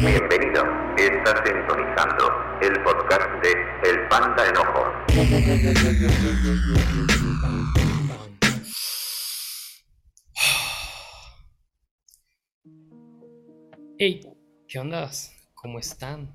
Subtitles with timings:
[0.00, 0.64] Bienvenido,
[0.96, 2.24] estás sintonizando
[2.62, 3.52] el podcast de
[3.90, 4.82] El Panda Enojo.
[13.98, 14.20] Hey,
[14.66, 15.10] ¿qué onda?
[15.54, 16.34] ¿Cómo están?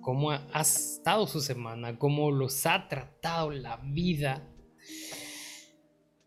[0.00, 1.96] ¿Cómo ha estado su semana?
[1.98, 4.42] ¿Cómo los ha tratado la vida?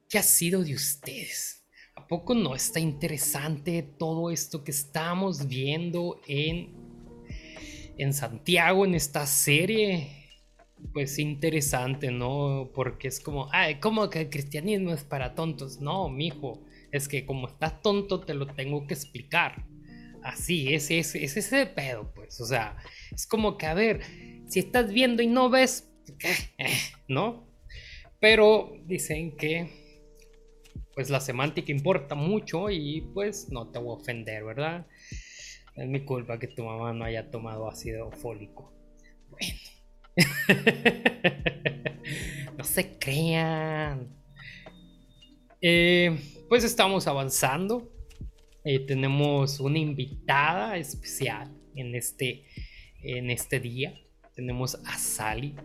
[0.09, 1.60] ¿Qué ha sido de ustedes?
[2.11, 6.73] ¿A poco no está interesante todo esto que estamos viendo en,
[7.97, 10.09] en Santiago, en esta serie?
[10.91, 12.69] Pues interesante, ¿no?
[12.75, 15.79] Porque es como, ay, ¿cómo que el cristianismo es para tontos?
[15.79, 19.65] No, mijo, es que como estás tonto te lo tengo que explicar.
[20.21, 22.41] Así, es, es, es ese pedo, pues.
[22.41, 22.75] O sea,
[23.09, 24.01] es como que, a ver,
[24.49, 25.89] si estás viendo y no ves,
[27.07, 27.47] ¿no?
[28.19, 29.80] Pero dicen que
[30.95, 34.87] pues la semántica importa mucho y pues no te voy a ofender, ¿verdad?
[35.75, 38.73] Es mi culpa que tu mamá no haya tomado ácido fólico.
[39.29, 39.59] Bueno.
[42.57, 44.09] no se crean.
[45.61, 46.17] Eh,
[46.49, 47.91] pues estamos avanzando.
[48.63, 52.45] Eh, tenemos una invitada especial en este,
[53.01, 53.93] en este día.
[54.35, 55.55] Tenemos a Sally.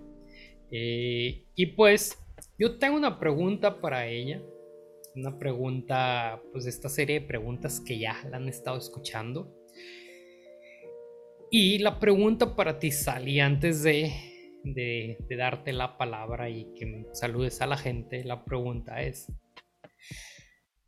[0.70, 2.18] Eh, y pues
[2.58, 4.40] yo tengo una pregunta para ella.
[5.16, 9.50] Una pregunta, pues de esta serie de preguntas que ya la han estado escuchando.
[11.50, 14.12] Y la pregunta para ti, Sally, antes de,
[14.62, 19.32] de, de darte la palabra y que saludes a la gente, la pregunta es,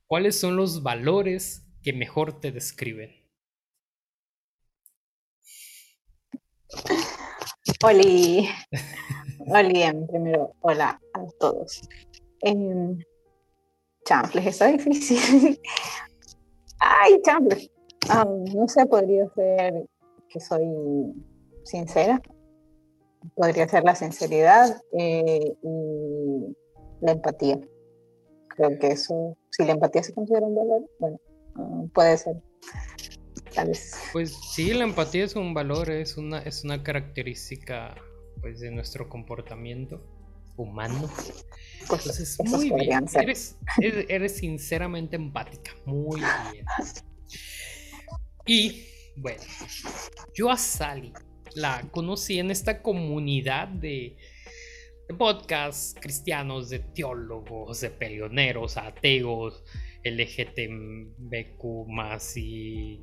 [0.07, 3.11] ¿cuáles son los valores que mejor te describen?
[7.83, 8.47] Oli,
[9.47, 11.81] Oli, primero, hola a todos.
[12.43, 12.99] Eh,
[14.09, 15.61] champles, está difícil.
[16.81, 17.71] Ay, champles.
[18.55, 19.87] no sé, podría ser
[20.31, 20.67] que soy
[21.65, 22.21] sincera.
[23.35, 26.57] Podría ser la sinceridad eh, y
[27.01, 27.61] la empatía.
[28.49, 31.19] Creo que eso, si la empatía se considera un valor, bueno,
[31.93, 32.37] puede ser.
[33.55, 33.93] Tal vez.
[34.13, 37.95] Pues sí, la empatía es un valor, es una, es una característica
[38.41, 40.01] pues, de nuestro comportamiento
[40.63, 41.11] humano.
[41.89, 43.07] Pues, Entonces, muy bien.
[43.15, 45.73] Eres, eres, sinceramente empática.
[45.85, 46.65] Muy bien.
[48.47, 48.85] Y
[49.17, 49.43] bueno,
[50.35, 51.13] yo a Sally
[51.55, 54.17] la conocí en esta comunidad de,
[55.09, 59.65] de podcasts cristianos, de teólogos, de peleoneros, ateos,
[60.05, 63.01] LGTBQ más y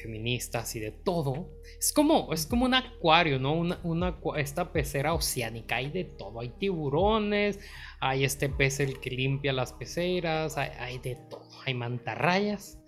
[0.00, 1.50] feministas y de todo.
[1.78, 3.52] Es como, es como un acuario, ¿no?
[3.54, 6.40] Una, esta pecera oceánica, hay de todo.
[6.40, 7.58] Hay tiburones,
[8.00, 11.48] hay este pez el que limpia las peceras, hay, de todo.
[11.64, 12.78] Hay mantarrayas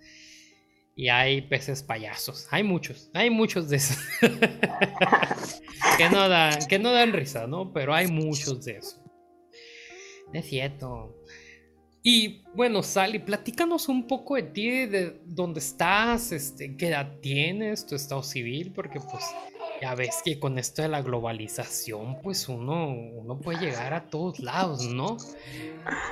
[0.95, 2.47] y hay peces payasos.
[2.51, 3.97] Hay muchos, hay muchos de esos.
[5.97, 7.73] que, no dan, que no dan risa, ¿no?
[7.73, 9.01] Pero hay muchos de esos.
[10.33, 11.18] Es cierto.
[12.11, 17.85] Y bueno, Sally, platícanos un poco de ti, de dónde estás, este, qué edad tienes,
[17.85, 19.23] tu estado civil, porque pues
[19.79, 24.39] ya ves que con esto de la globalización, pues uno, uno puede llegar a todos
[24.39, 25.17] lados, ¿no?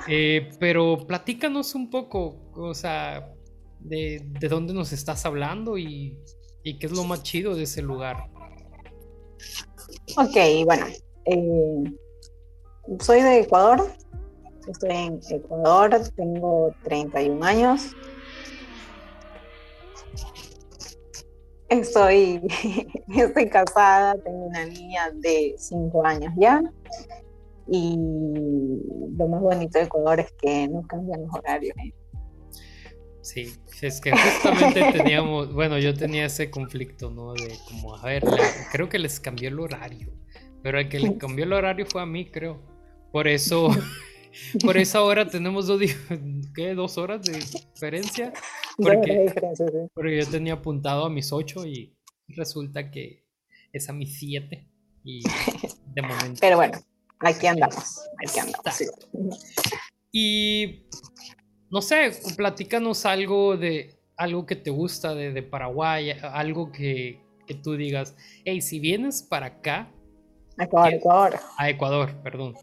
[0.07, 3.33] Eh, pero platícanos un poco, o sea,
[3.79, 6.15] de, dónde nos estás hablando y,
[6.61, 8.29] y, qué es lo más chido de ese lugar.
[10.15, 10.85] Ok, bueno,
[11.25, 11.83] eh,
[12.99, 13.97] soy de Ecuador,
[14.67, 17.95] Estoy en Ecuador, tengo 31 años.
[21.69, 22.41] Estoy,
[23.15, 26.61] estoy casada, tengo una niña de 5 años ya.
[27.69, 27.95] Y
[29.17, 31.75] lo más bonito de Ecuador es que no cambian los horarios.
[31.77, 31.93] ¿eh?
[33.21, 37.33] Sí, es que justamente teníamos, bueno, yo tenía ese conflicto, ¿no?
[37.33, 38.23] De como, a ver,
[38.71, 40.13] creo que les cambió el horario,
[40.63, 42.61] pero el que le cambió el horario fue a mí, creo.
[43.11, 43.69] Por eso
[44.63, 45.81] Por esa hora tenemos dos,
[46.55, 46.75] ¿qué?
[46.75, 48.33] dos horas de diferencia.
[48.77, 49.33] Porque,
[49.95, 51.97] porque yo tenía apuntado a mis ocho y
[52.27, 53.25] resulta que
[53.73, 54.69] es a mis siete.
[55.03, 55.23] Y
[55.95, 56.37] de momento.
[56.39, 56.77] Pero bueno,
[57.21, 58.01] aquí andamos.
[58.23, 58.83] Aquí andamos.
[60.11, 60.85] Y
[61.71, 67.55] no sé, platícanos algo de algo que te gusta de, de Paraguay, algo que, que
[67.55, 68.15] tú digas,
[68.45, 69.91] hey, si vienes para acá,
[70.59, 71.39] Ecuador, Ecuador.
[71.57, 72.55] A Ecuador, perdón.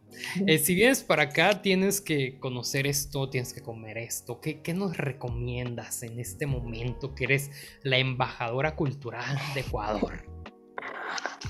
[0.46, 4.40] Eh, si vienes para acá, tienes que conocer esto, tienes que comer esto.
[4.40, 7.50] ¿Qué, ¿Qué, nos recomiendas en este momento que eres
[7.82, 10.24] la embajadora cultural de Ecuador?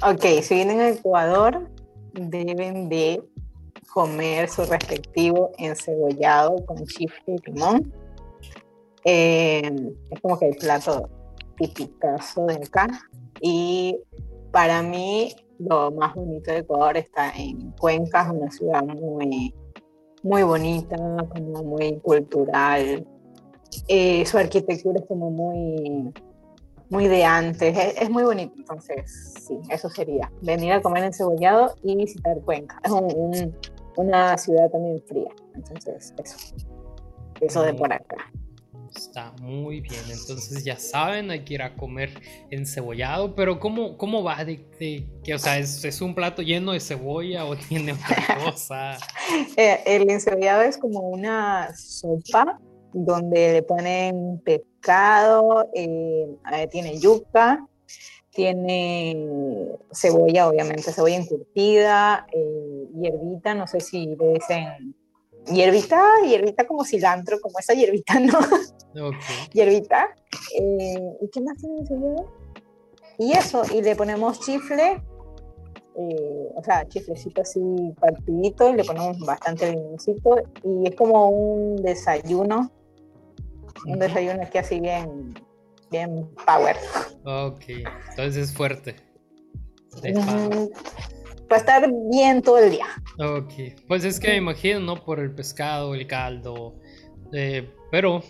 [0.02, 1.70] Ok, si vienen a Ecuador,
[2.12, 3.22] deben de
[3.92, 7.92] comer su respectivo encebollado con chifle y limón.
[9.04, 9.70] Eh,
[10.10, 11.08] es como que el plato
[11.56, 12.08] típico
[12.46, 12.86] de acá.
[13.40, 13.96] Y
[14.50, 19.54] para mí, lo más bonito de Ecuador está en Cuenca, es una ciudad muy,
[20.22, 23.06] muy bonita, como muy cultural.
[23.88, 26.12] Eh, su arquitectura es como muy,
[26.88, 28.54] muy de antes, es, muy bonito.
[28.56, 30.30] Entonces, sí, eso sería.
[30.42, 32.80] Venir a comer en Cebollado y visitar Cuenca.
[32.84, 32.90] Es
[33.96, 35.30] una ciudad también fría.
[35.54, 36.36] Entonces, eso.
[37.40, 38.16] Eso de por acá.
[38.96, 42.10] Está muy bien, entonces ya saben, hay que ir a comer
[42.50, 44.44] encebollado, pero ¿cómo, cómo va?
[44.44, 48.98] De, que, o sea, ¿es, un plato lleno de cebolla o tiene otra cosa?
[49.56, 52.60] Eh, el encebollado es como una sopa
[52.92, 56.28] donde le ponen pescado, eh,
[56.70, 57.66] tiene yuca,
[58.30, 59.16] tiene
[59.92, 64.94] cebolla, obviamente, cebolla encurtida, eh, hierbita, no sé si le dicen
[65.52, 68.20] hierbita, hierbita como cilantro, como esa hierbita,
[68.94, 69.10] ¿no?
[69.52, 70.08] hierbita.
[70.58, 72.24] Eh, ¿Y qué más tiene cebolla?
[73.18, 75.00] Y eso, y le ponemos chifle,
[75.94, 77.60] o sea, chiflecito así
[78.00, 82.72] partidito, y le ponemos bastante limoncito, y es como un desayuno
[83.86, 85.34] un desayuno que así bien,
[85.90, 86.76] bien power.
[87.24, 87.64] Ok,
[88.10, 88.96] entonces es fuerte.
[91.48, 92.86] Para estar bien todo el día.
[93.18, 95.04] Ok, pues es que me imagino, ¿no?
[95.04, 96.74] Por el pescado, el caldo,
[97.32, 98.22] eh, pero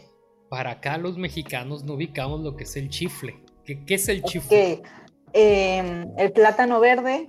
[0.49, 3.43] para acá los mexicanos no ubicamos lo que es el chifle.
[3.65, 4.83] ¿Qué, es el chifle?
[5.33, 7.29] Em, el plátano verde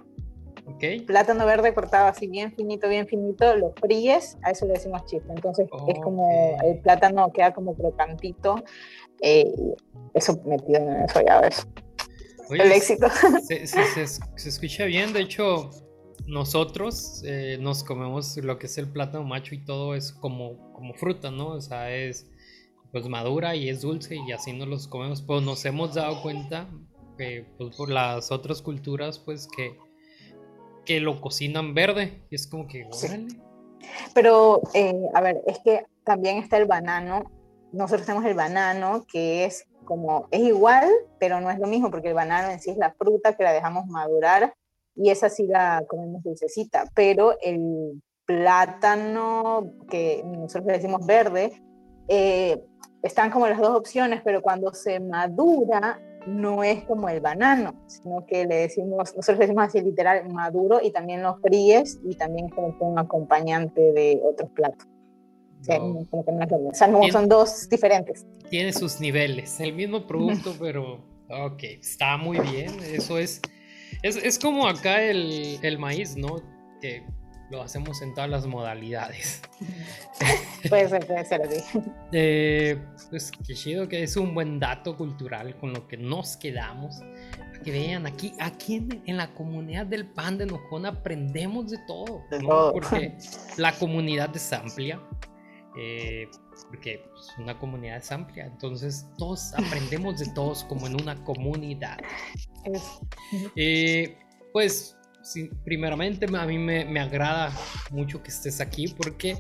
[1.06, 5.34] Plátano verde cortado así bien finito, bien finito, lo fríes, a eso le decimos chifle.
[5.34, 8.64] Entonces es como el plátano queda como crocantito,
[9.22, 9.54] eh,
[10.14, 11.10] eso metido en el
[12.50, 13.08] el éxito.
[13.48, 15.72] Se, se, escucha bien, de hecho,
[16.28, 20.94] nosotros eh, nos comemos lo que es el plátano macho y todo es como, como
[20.94, 21.50] fruta, ¿no?
[21.50, 22.28] O sea, es
[22.92, 26.70] pues madura y es dulce y así nos los comemos, pero nos hemos dado cuenta
[27.18, 29.78] que pues, por las otras culturas, pues que
[30.86, 32.22] que lo cocinan verde.
[32.30, 32.88] Y es como que,
[34.14, 37.32] Pero, eh, a ver, es que también está el banano.
[37.74, 40.90] Nosotros tenemos el banano, que es como, es igual,
[41.20, 43.54] pero no es lo mismo, porque el banano en sí es la fruta que la
[43.54, 44.54] dejamos madurar
[44.96, 46.86] y esa sí la comemos dulcecita.
[46.94, 51.62] Pero el plátano, que nosotros le decimos verde,
[52.08, 52.62] eh,
[53.04, 58.26] están como las dos opciones, pero cuando se madura no es como el banano, sino
[58.26, 62.50] que le decimos, nosotros le decimos así literal maduro y también lo fríes y también
[62.50, 64.88] como un acompañante de otros platos.
[65.70, 68.26] O sea, son dos diferentes.
[68.50, 72.72] Tiene sus niveles, el mismo producto, pero ok, está muy bien.
[72.84, 73.42] Eso es,
[74.04, 76.42] es, es como acá el, el maíz, ¿no?
[76.82, 77.04] Que
[77.50, 79.42] lo hacemos en todas las modalidades.
[80.70, 81.80] puede ser, puede ser así.
[82.12, 82.78] Eh,
[83.10, 87.02] pues qué chido que es un buen dato cultural con lo que nos quedamos.
[87.38, 92.24] Para que vean, aquí, aquí en, la comunidad del pan de Nojón aprendemos de todo.
[92.72, 93.18] Porque
[93.58, 95.02] la comunidad es amplia.
[95.78, 96.30] Eh,
[96.70, 101.98] porque pues, una comunidad es amplia, entonces todos aprendemos de todos como en una comunidad.
[103.56, 104.18] Eh,
[104.54, 104.98] pues
[105.64, 107.52] primeramente a mí me, agrada
[107.92, 109.38] mucho que estés aquí porque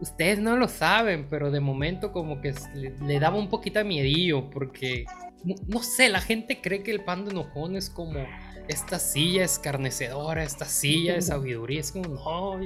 [0.00, 4.50] ustedes no lo saben, pero de momento como que le, daba un poquito de miedillo
[4.50, 5.04] porque,
[5.44, 8.24] no, sé, la gente cree que el pan de enojón es como
[8.68, 12.60] esta silla escarnecedora, esta silla de sabiduría, es como, no,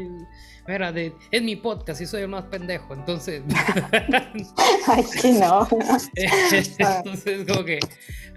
[0.67, 3.43] mira, de, es mi podcast y soy el más pendejo, entonces...
[4.87, 5.69] Ay, que no.
[6.79, 7.79] entonces como que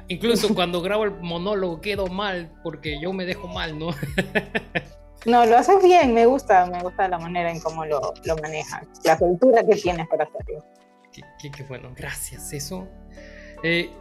[0.10, 3.92] Incluso cuando grabo el monólogo quedo mal porque yo me dejo mal, ¿no?
[5.28, 8.88] no, lo haces bien, me gusta, me gusta la manera en cómo lo, lo manejas,
[9.06, 10.66] la cultura que tienes para hacerlo.
[11.12, 12.52] Qué, qué, bueno, gracias.
[12.54, 12.88] Eso.
[13.62, 13.92] Eh,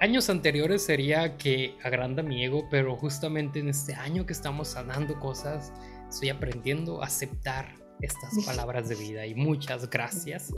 [0.00, 5.18] años anteriores sería que agranda mi ego, pero justamente en este año que estamos sanando
[5.20, 5.72] cosas,
[6.08, 10.52] estoy aprendiendo a aceptar estas palabras de vida y muchas gracias.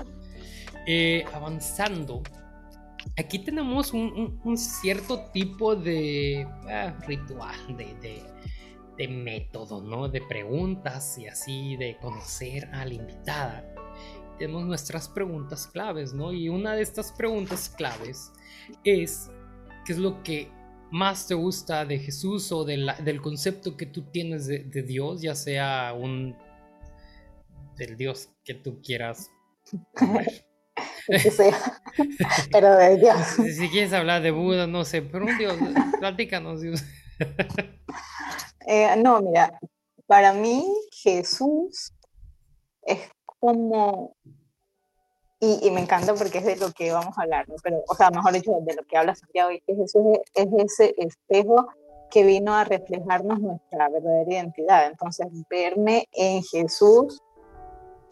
[0.86, 2.22] Eh, avanzando,
[3.16, 8.22] aquí tenemos un, cierto tipo de ah, ritual, de,
[9.08, 10.08] método, ¿no?
[10.08, 13.64] De preguntas y así, de conocer a la invitada.
[14.38, 16.32] Tenemos nuestras preguntas claves, ¿no?
[16.32, 18.32] Y una de estas preguntas claves
[18.84, 19.28] es,
[19.84, 20.50] ¿qué es lo que
[20.90, 25.34] más te gusta de Jesús o del concepto que tú tienes de, de Dios, ya
[25.34, 26.36] sea un
[27.76, 29.30] del Dios que tú quieras
[32.50, 33.18] pero de Dios.
[33.56, 35.56] Si quieres hablar de Buda, no sé, pero un Dios,
[36.00, 36.60] platícanos.
[36.60, 36.84] Dios.
[38.66, 39.58] Eh, no, mira,
[40.06, 41.92] para mí Jesús
[42.82, 43.10] es
[43.40, 44.16] como
[45.44, 47.56] y, me encanta porque es de lo que vamos a hablar, ¿no?
[47.64, 50.02] Pero, o sea, mejor dicho, de lo que habla Santiago, y que Jesús
[50.34, 51.66] es, ese espejo
[52.12, 54.86] que vino a reflejarnos nuestra verdadera identidad.
[54.86, 57.20] Entonces, verme en Jesús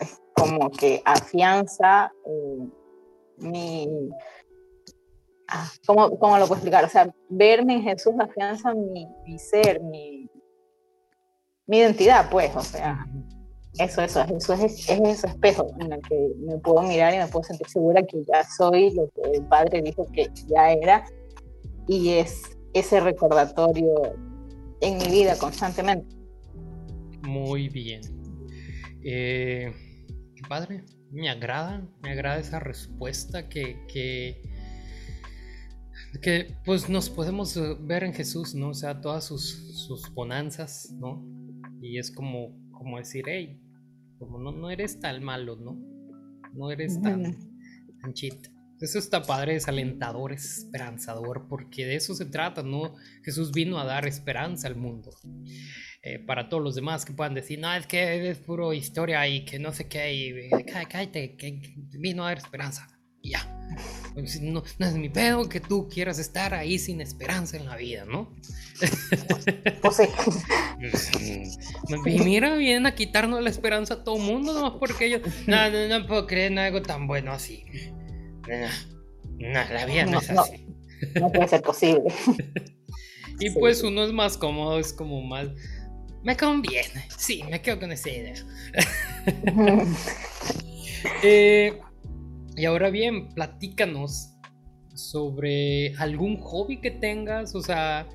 [0.00, 2.68] es como que afianza eh,
[3.36, 4.10] mi...
[5.46, 6.84] Ah, ¿cómo, ¿Cómo, lo puedo explicar?
[6.84, 9.06] O sea, verme en Jesús afianza mi,
[9.38, 10.28] ser, mi,
[11.66, 13.06] mi identidad, pues, o sea,
[13.78, 17.44] eso, eso, eso es, ese espejo en el que me puedo mirar y me puedo
[17.44, 21.04] sentir segura que ya soy lo que el Padre dijo que ya era
[21.86, 22.42] y es
[22.74, 24.16] ese recordatorio
[24.80, 26.14] en mi vida constantemente.
[27.22, 28.00] Muy bien.
[29.02, 29.72] Eh,
[30.48, 34.42] padre, me agrada, me agrada esa respuesta que, que,
[36.20, 38.70] que, pues nos podemos ver en Jesús, ¿no?
[38.70, 41.24] O sea, todas sus, sus bonanzas, ¿no?
[41.80, 43.60] Y es como, como decir, hey,
[44.18, 45.78] como no, no eres tan malo, ¿no?
[46.54, 47.36] No eres tan,
[48.00, 48.48] tan chit.
[48.80, 52.94] Eso está padre, es alentador, es esperanzador, porque de eso se trata, ¿no?
[53.22, 55.10] Jesús vino a dar esperanza al mundo.
[56.02, 59.44] Eh, para todos los demás que puedan decir, no, es que es puro historia y
[59.44, 61.60] que no sé qué, y cállate, que
[61.98, 62.88] vino a dar esperanza.
[63.22, 63.46] Y ya.
[64.40, 68.04] No, no, es mi pedo que tú quieras estar ahí sin esperanza en la vida,
[68.04, 68.32] ¿no?
[69.82, 69.96] Pues
[70.92, 71.42] sí.
[71.88, 75.20] Y mira, vienen a quitarnos la esperanza a todo el mundo, nomás porque ellos.
[75.46, 77.64] No, no, no puedo creer en algo tan bueno así.
[79.38, 80.66] No, la vida no, es así.
[81.14, 82.02] No, puede ser posible.
[83.40, 85.48] y pues uno es más cómodo, es como más.
[86.22, 87.06] Me conviene.
[87.16, 88.34] Sí, me quedo con esa idea.
[91.22, 91.80] eh,
[92.56, 94.34] y ahora bien, platícanos
[94.94, 98.06] sobre algún hobby que tengas, o sea,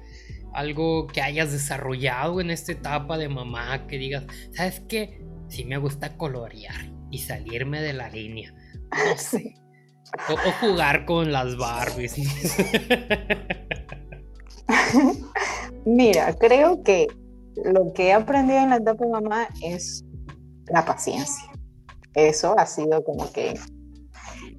[0.53, 5.21] algo que hayas desarrollado en esta etapa de mamá, que digas, ¿sabes qué?
[5.49, 8.53] Sí me gusta colorear y salirme de la línea.
[8.91, 9.55] No sé.
[10.29, 12.15] O, jugar con las Barbies.
[15.85, 17.07] Mira, creo que
[17.63, 20.05] lo que he aprendido en la etapa de mamá es
[20.67, 21.51] la paciencia.
[22.13, 23.59] Eso ha sido como que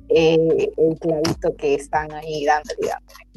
[0.08, 2.70] eh, el clavito que están ahí dando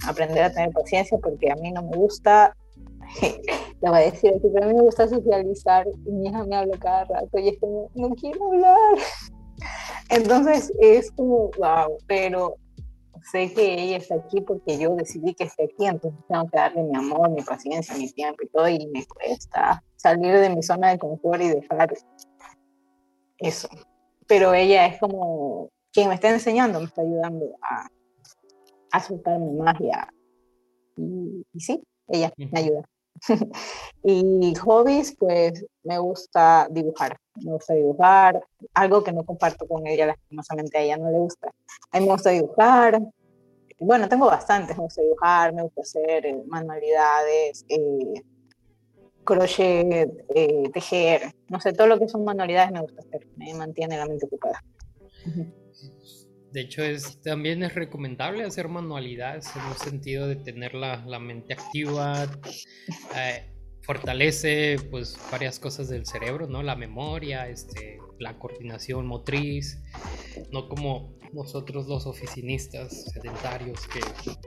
[0.08, 2.56] Aprender a tener paciencia porque a mí no me gusta,
[3.22, 6.56] le voy a decir aquí, pero a mí me gusta socializar y mi hija me
[6.56, 8.98] habla cada rato y es como, no quiero hablar.
[10.10, 12.56] Entonces es como, wow, pero
[13.32, 16.84] sé que ella está aquí porque yo decidí que esté aquí, entonces tengo que darle
[16.84, 20.92] mi amor, mi paciencia, mi tiempo y todo, y me cuesta salir de mi zona
[20.92, 21.94] de confort y dejar
[23.40, 23.70] eso.
[24.28, 27.88] Pero ella es como quien me está enseñando me está ayudando a,
[28.92, 30.08] a soltar mi magia.
[30.98, 32.84] Y, sí, ella me ayuda.
[34.04, 37.18] y hobbies, pues me gusta dibujar.
[37.36, 38.42] Me gusta dibujar,
[38.74, 41.50] algo que no comparto con ella, lastimosamente a ella no le gusta.
[41.92, 43.02] A mí me gusta dibujar.
[43.80, 48.22] Bueno, tengo bastantes, me gusta dibujar, me gusta hacer eh, manualidades, eh,
[49.24, 53.98] crochet, eh, tejer, no sé, todo lo que son manualidades me gusta hacer, me mantiene
[53.98, 54.62] la mente ocupada.
[56.52, 61.54] De hecho, es, también es recomendable hacer manualidades en un sentido de tener la, mente
[61.54, 62.28] activa,
[63.16, 63.52] eh,
[63.84, 66.64] fortalece pues varias cosas del cerebro, ¿no?
[66.64, 69.80] La memoria, este, la coordinación motriz,
[70.52, 74.00] no como nosotros los oficinistas sedentarios que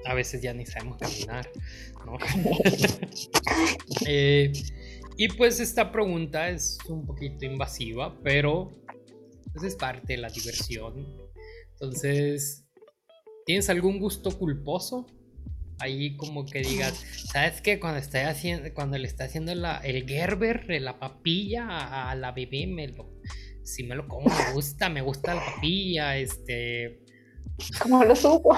[0.05, 1.49] a veces ya ni sabemos caminar,
[2.05, 2.19] ¿no?
[4.07, 4.53] Eh,
[5.17, 8.73] y pues esta pregunta es un poquito invasiva, pero
[9.53, 11.22] pues es parte de la diversión
[11.83, 12.65] entonces,
[13.45, 15.05] ¿tienes algún gusto culposo?
[15.81, 16.95] Ahí como que digas,
[17.33, 17.81] ¿sabes qué?
[17.81, 22.87] Cuando, está haciendo, cuando le está haciendo el Gerber, la papilla a, la bebé, me
[22.87, 23.11] lo,
[23.65, 27.01] si me lo como, me gusta, me gusta la papilla, este...
[27.83, 28.57] ¿Cómo lo supo?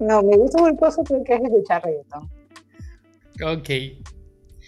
[0.00, 2.28] no, mi gusto culposo creo que es escuchar reggaetón.
[3.44, 3.68] Ok.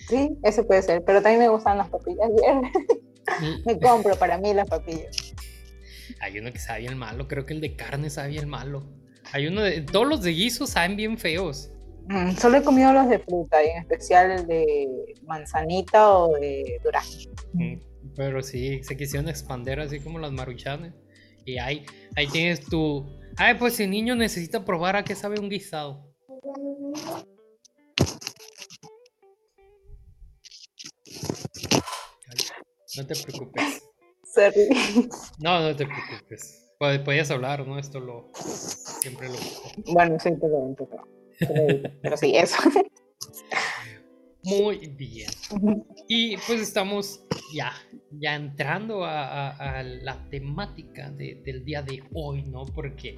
[0.09, 2.31] Sí, ese puede ser, pero también me gustan las papillas
[3.67, 5.35] me compro para mí las papillas.
[6.21, 8.87] Hay uno que sabe el malo, creo que el de carne sabe el malo.
[9.33, 9.81] Hay uno de.
[9.81, 11.73] Todos los de guiso saben bien feos.
[12.09, 16.81] Mm, solo he comido los de fruta, y en especial el de manzanita o de
[16.83, 17.33] durazno.
[17.55, 17.75] Mm,
[18.17, 20.93] pero sí, se quisieron expander así como las maruchanes.
[21.45, 21.87] Y ahí,
[22.17, 23.07] ahí tienes tu.
[23.37, 26.07] Ay, pues el niño necesita probar a qué sabe un guisado.
[32.97, 33.90] No te preocupes.
[35.39, 36.73] No, no te preocupes.
[36.79, 37.79] Podías hablar, ¿no?
[37.79, 38.31] Esto lo.
[38.35, 39.37] Siempre lo.
[39.93, 40.75] Bueno, sí, pero,
[41.39, 42.57] pero, pero sí, eso.
[44.43, 45.31] Muy bien.
[46.09, 47.21] Y pues estamos
[47.53, 47.73] ya,
[48.11, 52.65] ya entrando a, la temática del día de hoy, ¿no?
[52.67, 53.15] Porque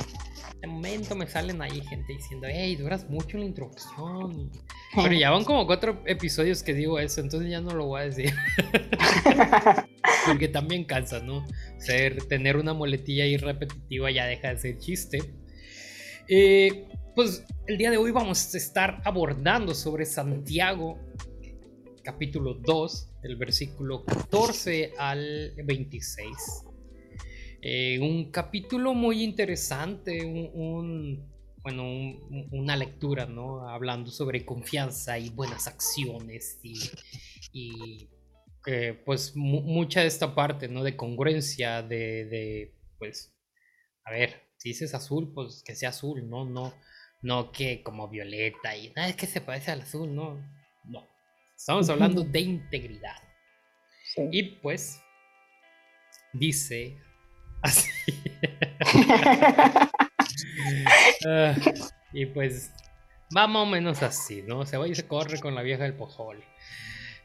[0.60, 4.50] de momento me salen ahí gente diciendo, hey, duras mucho la introducción.
[4.94, 8.04] Pero ya van como cuatro episodios que digo eso, entonces ya no lo voy a
[8.04, 8.34] decir.
[10.26, 11.46] Porque también cansa, ¿no?
[11.78, 15.20] Ser, tener una muletilla ahí repetitiva ya deja de ser chiste.
[16.28, 20.98] Eh, pues el día de hoy vamos a estar abordando sobre Santiago,
[22.02, 26.26] capítulo 2, del versículo 14 al 26.
[27.60, 31.30] Eh, un capítulo muy interesante, un,
[31.62, 31.84] bueno,
[32.50, 33.68] una lectura, ¿no?
[33.68, 36.58] Hablando sobre confianza y buenas acciones
[37.52, 38.08] y,
[39.04, 40.82] pues mucha de esta parte, ¿no?
[40.82, 43.34] De congruencia, de, de, pues,
[44.04, 46.44] a ver, si dices azul, pues que sea azul, ¿no?
[46.44, 46.72] No,
[47.22, 50.40] no que como violeta y nada, es que se parece al azul, no.
[50.84, 51.06] No.
[51.56, 53.16] Estamos hablando de integridad.
[54.30, 55.00] Y pues
[56.32, 56.98] dice
[57.62, 57.90] así.
[61.26, 61.54] Ah,
[62.12, 62.72] y pues
[63.36, 64.66] va más o menos así, ¿no?
[64.66, 66.42] Se va y se corre con la vieja del pojole.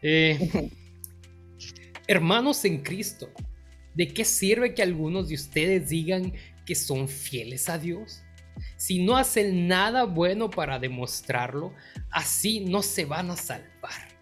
[0.01, 0.69] Eh,
[2.07, 3.29] hermanos en Cristo,
[3.95, 6.33] ¿de qué sirve que algunos de ustedes digan
[6.65, 8.23] que son fieles a Dios?
[8.75, 11.73] Si no hacen nada bueno para demostrarlo,
[12.11, 14.17] así no se van a salvar.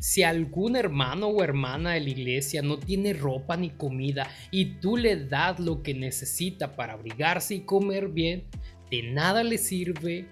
[0.00, 4.96] Si algún hermano o hermana de la iglesia no tiene ropa ni comida y tú
[4.96, 8.44] le das lo que necesita para abrigarse y comer bien,
[8.90, 10.26] de nada le sirve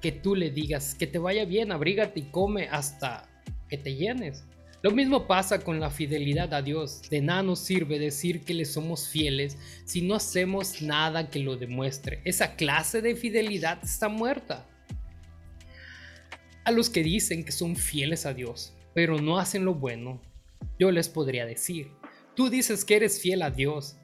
[0.00, 3.28] que tú le digas que te vaya bien, abrígate y come hasta
[3.68, 4.44] que te llenes.
[4.84, 7.00] Lo mismo pasa con la fidelidad a Dios.
[7.08, 11.56] De nada nos sirve decir que le somos fieles si no hacemos nada que lo
[11.56, 12.20] demuestre.
[12.26, 14.66] Esa clase de fidelidad está muerta.
[16.66, 20.20] A los que dicen que son fieles a Dios, pero no hacen lo bueno,
[20.78, 21.90] yo les podría decir,
[22.36, 23.96] tú dices que eres fiel a Dios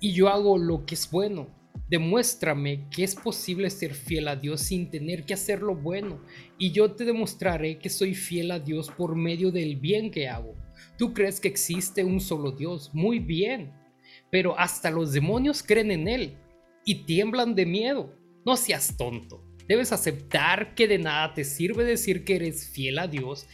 [0.00, 1.46] y yo hago lo que es bueno,
[1.88, 6.20] Demuéstrame que es posible ser fiel a Dios sin tener que hacer lo bueno,
[6.58, 10.54] y yo te demostraré que soy fiel a Dios por medio del bien que hago.
[10.98, 13.72] Tú crees que existe un solo Dios, muy bien,
[14.30, 16.38] pero hasta los demonios creen en Él
[16.84, 18.14] y tiemblan de miedo.
[18.44, 19.42] No seas tonto.
[19.68, 23.46] Debes aceptar que de nada te sirve decir que eres fiel a Dios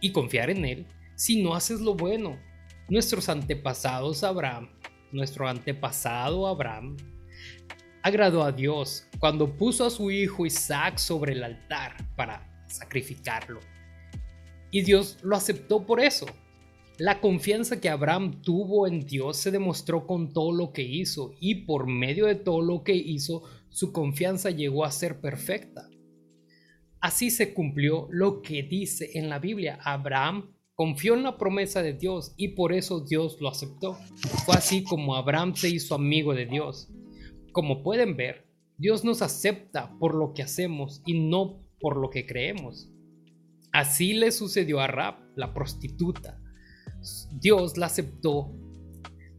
[0.00, 2.38] y confiar en Él si no haces lo bueno.
[2.88, 4.70] Nuestros antepasados Abraham,
[5.12, 6.96] nuestro antepasado Abraham,
[8.02, 13.60] agradó a Dios cuando puso a su hijo Isaac sobre el altar para sacrificarlo.
[14.70, 16.26] Y Dios lo aceptó por eso.
[16.98, 21.66] La confianza que Abraham tuvo en Dios se demostró con todo lo que hizo y
[21.66, 25.88] por medio de todo lo que hizo su confianza llegó a ser perfecta.
[27.00, 29.78] Así se cumplió lo que dice en la Biblia.
[29.82, 33.98] Abraham confió en la promesa de Dios y por eso Dios lo aceptó.
[34.44, 36.88] Fue así como Abraham se hizo amigo de Dios.
[37.52, 38.46] Como pueden ver,
[38.78, 42.90] Dios nos acepta por lo que hacemos y no por lo que creemos.
[43.72, 46.40] Así le sucedió a Rab, la prostituta.
[47.30, 48.54] Dios la aceptó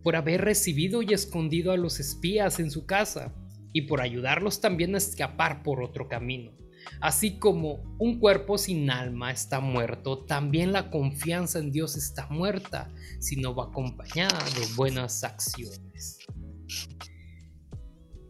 [0.04, 3.34] por haber recibido y escondido a los espías en su casa
[3.71, 6.52] y por ayudarlos también a escapar por otro camino.
[7.02, 12.93] Así como un cuerpo sin alma está muerto, también la confianza en Dios está muerta
[13.19, 16.19] si no va acompañada de buenas acciones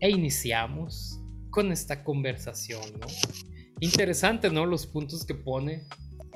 [0.03, 1.17] e iniciamos
[1.49, 3.07] con esta conversación, ¿no?
[3.79, 4.65] Interesante, ¿no?
[4.65, 5.83] Los puntos que pone,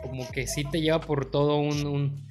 [0.02, 2.26] como que sí te lleva por todo un,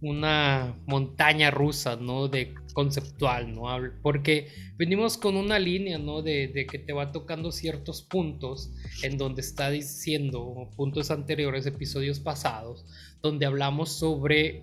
[0.00, 2.26] una montaña rusa, ¿no?
[2.26, 3.66] De conceptual, ¿no?
[4.02, 6.20] Porque venimos con una línea, ¿no?
[6.20, 8.72] De, que te va tocando ciertos puntos
[9.04, 12.84] en donde está diciendo, puntos anteriores, episodios pasados,
[13.22, 14.62] donde hablamos sobre,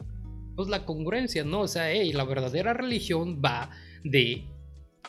[0.58, 1.62] pues, la congruencia, ¿no?
[1.62, 3.70] O sea, hey, la verdadera religión va
[4.04, 4.50] de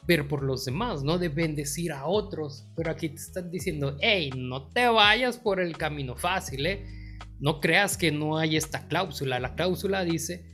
[0.07, 2.67] ver por los demás, no de bendecir a otros.
[2.77, 6.85] Pero aquí te están diciendo, hey, no te vayas por el camino fácil, ¿eh?
[7.41, 9.41] No creas que no hay esta cláusula.
[9.41, 10.45] La cláusula dice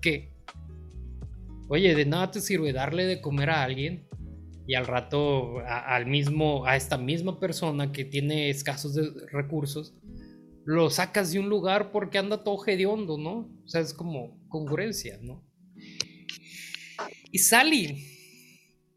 [0.00, 0.32] que,
[1.68, 4.08] oye, de nada te sirve darle de comer a alguien
[4.66, 8.96] y al rato al mismo, a esta misma persona que tiene escasos
[9.32, 9.94] recursos,
[10.64, 13.50] lo sacas de un lugar porque anda todo hediondo, ¿no?
[13.64, 15.44] O sea, es como congruencia, ¿no?
[17.32, 18.19] Y Sally,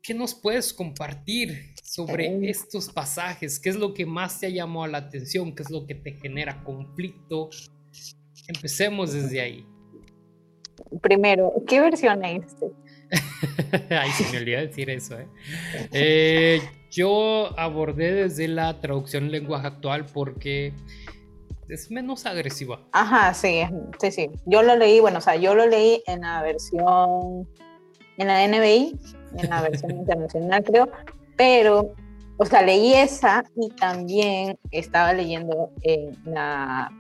[0.04, 3.58] ¿Qué nos puedes compartir sobre estos pasajes?
[3.58, 5.56] ¿Qué es lo que más te ha llamado la atención?
[5.56, 7.50] ¿Qué es lo que te genera conflicto?
[8.50, 9.66] Empecemos desde ahí.
[11.02, 12.72] Primero, ¿qué versión es este?
[13.96, 15.18] Ay, se me olvidó decir eso.
[15.18, 15.28] ¿eh?
[15.94, 16.62] ¿eh?
[16.92, 20.74] yo abordé desde la traducción en lenguaje actual porque
[21.70, 22.86] es menos agresiva.
[22.92, 23.62] Ajá, sí,
[24.02, 24.30] sí, sí.
[24.46, 27.48] Yo lo leí, bueno, o sea, yo lo leí en la versión,
[28.18, 29.00] en la NBI,
[29.38, 30.90] en la versión internacional creo,
[31.36, 31.94] pero,
[32.38, 36.92] o sea, leí esa y también estaba leyendo en la,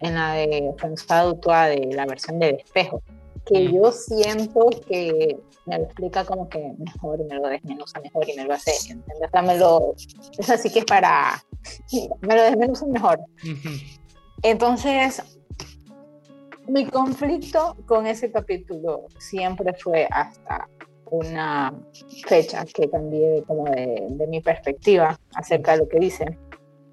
[0.00, 3.02] en la de François Dutois de la versión de espejo,
[3.46, 3.74] que mm.
[3.74, 8.36] yo siento que me lo explica como que mejor y me lo desmenuza mejor y
[8.36, 9.28] me lo hace, ¿entiendes?
[9.28, 9.94] O sea, me lo,
[10.38, 11.42] eso sí que es para,
[12.20, 13.20] me lo desmenuza mejor.
[14.42, 15.22] Entonces,
[16.66, 20.68] mi conflicto con ese capítulo siempre fue hasta
[21.12, 21.74] una
[22.26, 26.38] fecha que cambié como de, de, mi perspectiva acerca de lo que dice.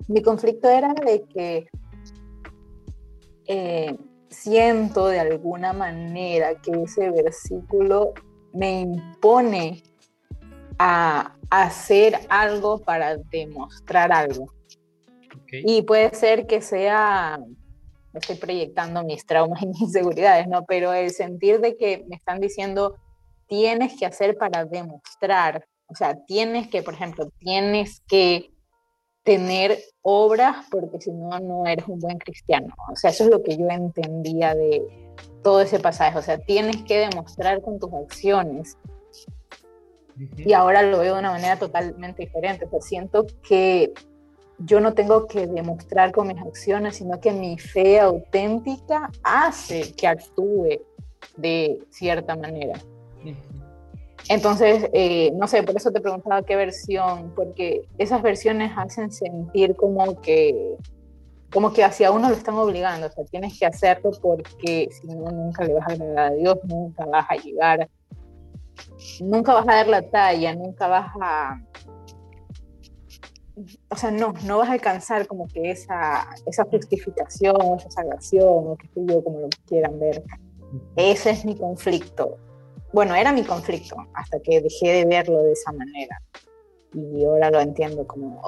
[0.08, 1.68] Mi conflicto era de que
[3.48, 3.98] eh,
[4.30, 8.14] siento de alguna manera que ese versículo
[8.54, 9.82] me impone
[10.78, 14.54] a hacer algo para demostrar algo.
[15.52, 17.40] Y puede ser que sea,
[18.14, 20.66] estoy proyectando mis traumas y mis inseguridades, ¿no?
[20.66, 22.98] Pero el sentir de que me están diciendo,
[23.50, 28.52] tienes que hacer para demostrar, o sea, tienes que, por ejemplo, tienes que
[29.24, 32.74] tener obras porque si no, no eres un buen cristiano.
[32.92, 34.82] O sea, eso es lo que yo entendía de
[35.44, 36.18] todo ese pasaje.
[36.18, 38.78] O sea, tienes que demostrar con tus acciones.
[40.38, 42.66] Y ahora lo veo de una manera totalmente diferente.
[42.66, 43.94] O sea, siento que
[44.60, 50.08] yo no tengo que demostrar con mis acciones, sino que mi fe auténtica hace que
[50.08, 50.82] actúe
[51.38, 52.80] de cierta manera.
[54.28, 59.76] Entonces, eh, no sé, por eso te preguntaba qué versión, porque esas versiones hacen sentir
[59.76, 60.76] como que,
[61.52, 65.32] como que hacia uno lo están obligando, o sea, tienes que hacerlo porque si no,
[65.32, 67.90] nunca le vas a agradar a Dios, nunca vas a llegar,
[69.22, 71.60] nunca vas a dar la talla, nunca vas a,
[73.90, 78.76] o sea, no, no vas a alcanzar como que esa, esa justificación, esa salvación, o
[78.78, 80.24] que estoy yo, como lo quieran ver.
[80.96, 82.38] Ese es mi conflicto.
[82.92, 86.22] Bueno, era mi conflicto hasta que dejé de verlo de esa manera.
[86.94, 88.42] Y ahora lo entiendo como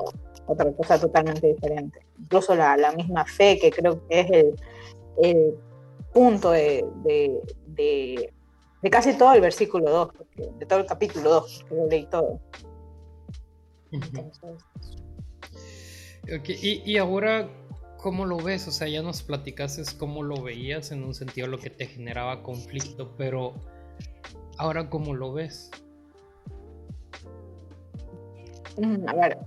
[0.47, 2.05] otra cosa totalmente diferente.
[2.19, 4.55] Incluso la, la misma fe, que creo que es el,
[5.21, 5.55] el
[6.13, 8.33] punto de, de, de,
[8.81, 10.09] de, casi todo el versículo 2,
[10.59, 12.39] de todo el capítulo 2, que lo leí todo.
[13.91, 14.65] Entonces,
[16.61, 17.49] y, y, ahora,
[17.97, 18.67] ¿cómo lo ves?
[18.67, 22.41] O sea, ya nos platicaste cómo lo veías en un sentido lo que te generaba
[22.41, 23.53] conflicto, pero
[24.61, 25.71] ahora, ¿cómo lo ves?
[28.77, 29.37] Mm, a ver,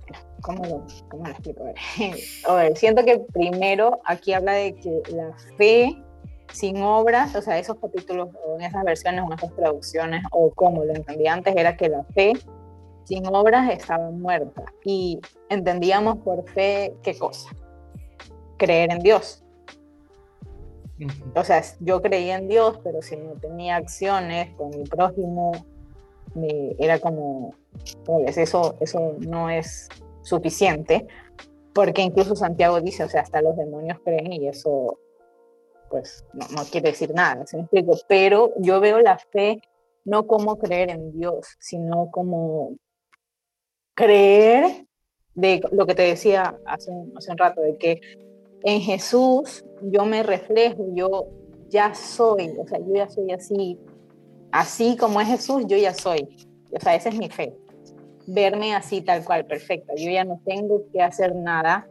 [0.41, 1.63] ¿cómo lo, cómo lo explico?
[1.63, 1.75] A ver.
[2.47, 5.95] a ver, siento que primero aquí habla de que la fe
[6.51, 10.83] sin obras, o sea, esos capítulos en esas versiones o en esas traducciones, o como
[10.83, 12.33] lo entendí antes, era que la fe
[13.05, 14.65] sin obras estaba muerta.
[14.83, 17.49] Y entendíamos por fe qué cosa?
[18.57, 19.44] Creer en Dios.
[21.35, 25.51] O sea, yo creía en Dios, pero si no tenía acciones con mi prójimo,
[26.79, 27.53] era como,
[28.05, 29.89] pues eso, eso no es
[30.23, 31.07] suficiente,
[31.73, 34.99] porque incluso Santiago dice, o sea, hasta los demonios creen y eso,
[35.89, 37.97] pues, no, quiere decir nada, ¿se me explico?
[38.07, 39.61] Pero yo veo la fe
[40.05, 42.75] no como creer en Dios, sino como
[43.93, 44.85] creer
[45.33, 48.01] de lo que te decía hace un rato, de que
[48.65, 51.27] en Jesús yo me reflejo, yo
[51.69, 53.79] ya soy, o sea, yo ya soy así,
[54.51, 56.27] así como es Jesús, yo ya soy.
[56.71, 57.55] O sea, esa es mi fe.
[58.27, 59.93] Verme así tal cual, perfecta.
[59.95, 61.87] Yo ya no tengo que hacer nada.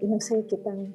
[0.00, 0.94] Y no sé qué tan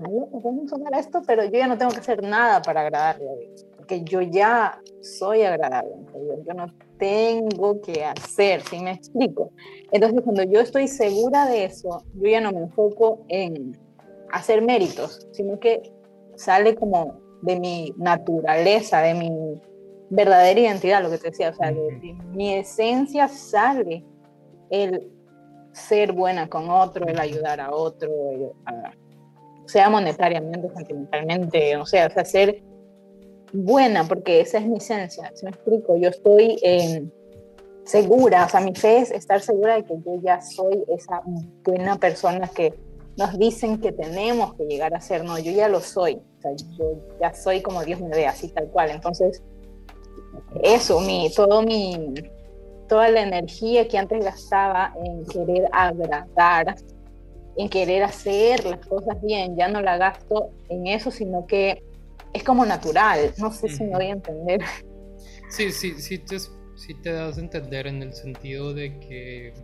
[0.00, 3.34] malo a sonar esto, pero yo ya no tengo que hacer nada para agradarle a
[3.34, 3.66] Dios.
[3.76, 6.38] Porque yo ya soy agradable Dios.
[6.46, 6.66] Yo no
[6.98, 9.50] tengo que hacer, ¿sí me explico?
[9.90, 13.83] Entonces, cuando yo estoy segura de eso, yo ya no me enfoco en
[14.34, 15.80] hacer méritos, sino que
[16.34, 19.30] sale como de mi naturaleza, de mi
[20.10, 24.04] verdadera identidad, lo que te decía, o sea, de, mi esencia sale
[24.70, 25.08] el
[25.72, 28.10] ser buena con otro, el ayudar a otro,
[29.66, 32.60] sea monetariamente, sentimentalmente, o sea, o sea, ser
[33.52, 36.58] buena, porque esa es mi esencia, si me explico, yo estoy
[37.84, 41.22] segura, o sea, mi fe es estar segura de que yo ya soy esa
[41.64, 42.74] buena persona que
[43.16, 46.50] nos dicen que tenemos que llegar a ser, no, yo ya lo soy, o sea,
[46.76, 49.42] yo ya soy como Dios me ve, así tal cual, entonces,
[50.62, 52.14] eso, mi, todo mi,
[52.88, 56.76] toda la energía que antes gastaba en querer agradar,
[57.56, 61.82] en querer hacer las cosas bien, ya no la gasto en eso, sino que
[62.32, 63.32] es como natural.
[63.38, 64.60] No sé si me voy a entender.
[65.48, 69.54] Sí, sí, sí te, sí te das a entender en el sentido de que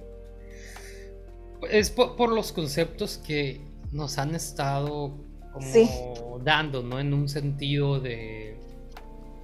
[1.69, 3.61] es por, los conceptos que
[3.93, 5.17] nos han estado
[5.53, 7.01] como dando, ¿no?
[7.01, 8.57] En un sentido de,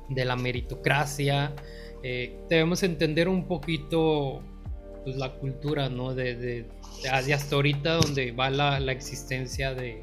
[0.09, 1.55] de la meritocracia.
[2.03, 4.41] Eh, debemos entender un poquito
[5.05, 6.15] pues, la cultura, ¿no?
[6.15, 6.67] De, de,
[7.33, 10.03] hasta ahorita donde va la, la existencia de,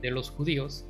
[0.00, 0.84] de, los judíos.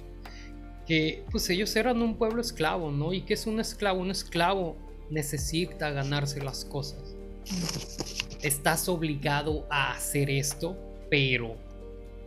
[0.87, 3.13] Que pues ellos eran un pueblo esclavo, ¿no?
[3.13, 4.01] ¿Y qué es un esclavo?
[4.01, 4.77] Un esclavo
[5.11, 7.08] necesita ganarse las cosas.
[8.43, 10.77] Estás obligado a hacer esto,
[11.11, 11.57] pero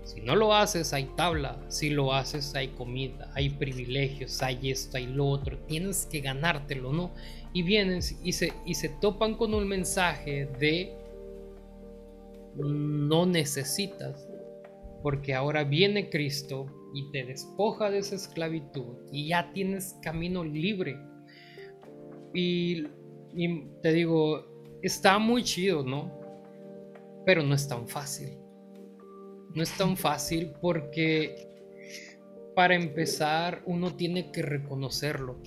[0.04, 1.58] si no lo haces, hay tabla.
[1.70, 5.58] Si lo haces, hay comida, hay privilegios, hay esto, hay lo otro.
[5.68, 7.12] Tienes que ganártelo, ¿no?
[7.54, 10.94] Y vienen y se, y se topan con un mensaje de
[12.58, 14.28] no necesitas,
[15.02, 20.98] porque ahora viene Cristo y te despoja de esa esclavitud y ya tienes camino libre.
[22.34, 22.88] Y,
[23.34, 24.51] y te digo,
[24.82, 26.12] está muy chido, ¿no?
[27.26, 28.42] Pero no es tan fácil
[29.54, 31.48] no es tan fácil porque
[32.56, 35.42] para empezar uno tiene que reconocerlo.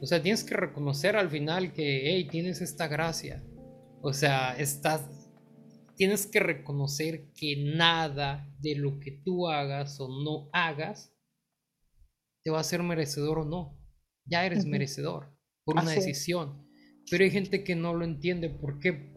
[0.00, 3.42] O sea, tienes que reconocer al final que, hey, tienes esta gracia.
[4.02, 5.08] O sea, estás,
[5.96, 11.12] tienes que reconocer que nada de lo que tú hagas o no hagas
[12.42, 13.78] te va a ser merecedor o no.
[14.26, 16.63] Ya eres merecedor por una decisión.
[17.10, 18.48] Pero hay gente que no lo entiende.
[18.48, 19.12] ¿Por qué?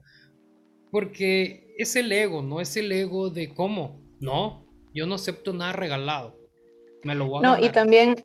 [0.91, 4.01] Porque es el ego, no es el ego de cómo.
[4.19, 6.37] No, yo no acepto nada regalado.
[7.03, 8.15] Me lo voy a No, y también,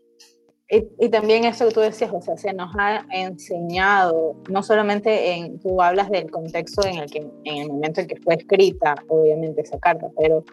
[0.69, 5.61] y, también eso que tú decías, o sea, se nos ha enseñado, no solamente en,
[5.61, 9.61] tú hablas del contexto en el, que, en el momento en que fue escrita, obviamente
[9.61, 10.45] esa carta, pero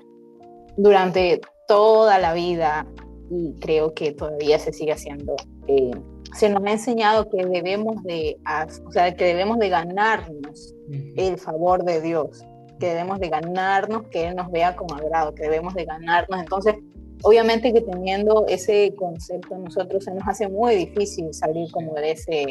[0.76, 2.86] durante toda la vida,
[3.30, 5.36] y creo que todavía se sigue haciendo,
[5.68, 5.92] eh,
[6.36, 8.38] se nos ha enseñado que debemos de,
[8.86, 10.76] o sea, que debemos de ganarnos
[11.16, 12.46] el favor de Dios
[12.80, 16.40] que debemos de ganarnos, que Él nos vea como agrado, que debemos de ganarnos.
[16.40, 16.76] Entonces,
[17.24, 22.46] obviamente que teniendo ese concepto nosotros se nos hace muy difícil salir como de ese,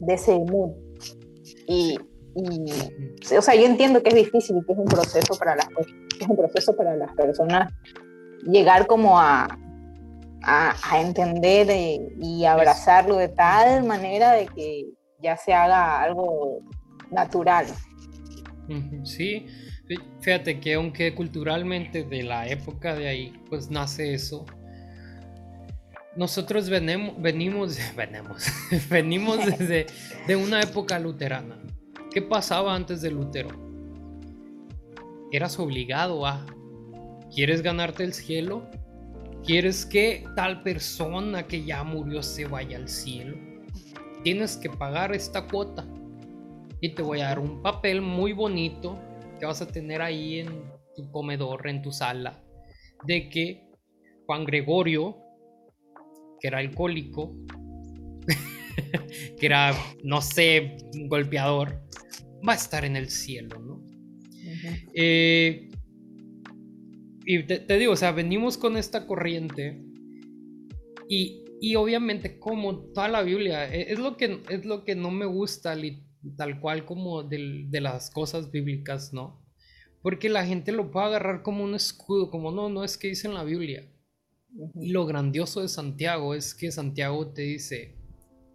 [0.00, 0.72] de ese mood.
[1.66, 1.98] Y,
[3.36, 5.68] o sea, yo entiendo que es difícil y que es un proceso para las,
[6.20, 7.72] es un proceso para las personas
[8.42, 9.58] llegar como a,
[10.44, 11.68] a, a entender
[12.20, 14.86] y abrazarlo de tal manera de que
[15.22, 16.60] ya se haga algo
[17.10, 17.66] natural.
[19.04, 19.46] Sí,
[20.20, 24.46] fíjate que aunque culturalmente de la época de ahí, pues nace eso.
[26.16, 28.46] Nosotros venimos, venimos, venimos,
[28.90, 29.86] venimos desde
[30.26, 31.58] de una época luterana.
[32.12, 33.50] ¿Qué pasaba antes de Lutero?
[35.32, 36.44] Eras obligado a,
[37.34, 38.70] ¿quieres ganarte el cielo?
[39.44, 43.36] ¿Quieres que tal persona que ya murió se vaya al cielo?
[44.22, 45.84] Tienes que pagar esta cuota
[46.80, 49.00] y te voy a dar un papel muy bonito
[49.40, 50.62] que vas a tener ahí en
[50.94, 52.40] tu comedor, en tu sala,
[53.04, 53.68] de que
[54.26, 55.16] Juan Gregorio,
[56.40, 57.34] que era alcohólico,
[59.40, 59.74] que era,
[60.04, 61.82] no sé, un golpeador,
[62.48, 63.82] va a estar en el cielo, ¿no?
[64.94, 65.71] Eh,
[67.24, 69.82] y te, digo, o sea, venimos con esta corriente
[71.08, 75.10] y, y, obviamente como toda la Biblia, e, es lo que, es lo que no
[75.10, 75.76] me gusta,
[76.36, 79.40] tal cual como de, las cosas bíblicas, ¿no?
[80.02, 83.28] Porque la gente lo puede agarrar como un escudo, como no, no es que dice
[83.28, 83.88] en la Biblia.
[84.74, 87.96] Y lo grandioso de Santiago es que Santiago te dice,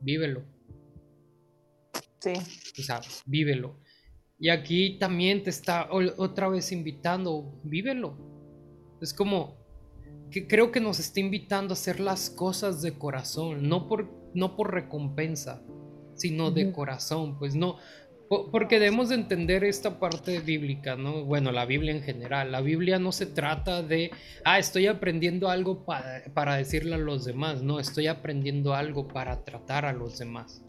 [0.02, 0.44] vívelo.
[2.20, 2.34] Sí.
[2.80, 3.80] O sea, vívelo.
[4.40, 8.27] Y aquí también te está otra vez invitando, vívelo.
[9.02, 9.56] Es como
[10.32, 14.56] que creo que nos está invitando a hacer las cosas de corazón, no por, no
[14.56, 15.62] por recompensa,
[16.16, 17.78] sino de corazón, pues no,
[18.28, 21.24] porque debemos de entender esta parte bíblica, ¿no?
[21.24, 22.52] Bueno, la Biblia en general.
[22.52, 24.12] La Biblia no se trata de,
[24.44, 29.44] ah, estoy aprendiendo algo para, para decirle a los demás, no, estoy aprendiendo algo para
[29.46, 30.62] tratar a los demás.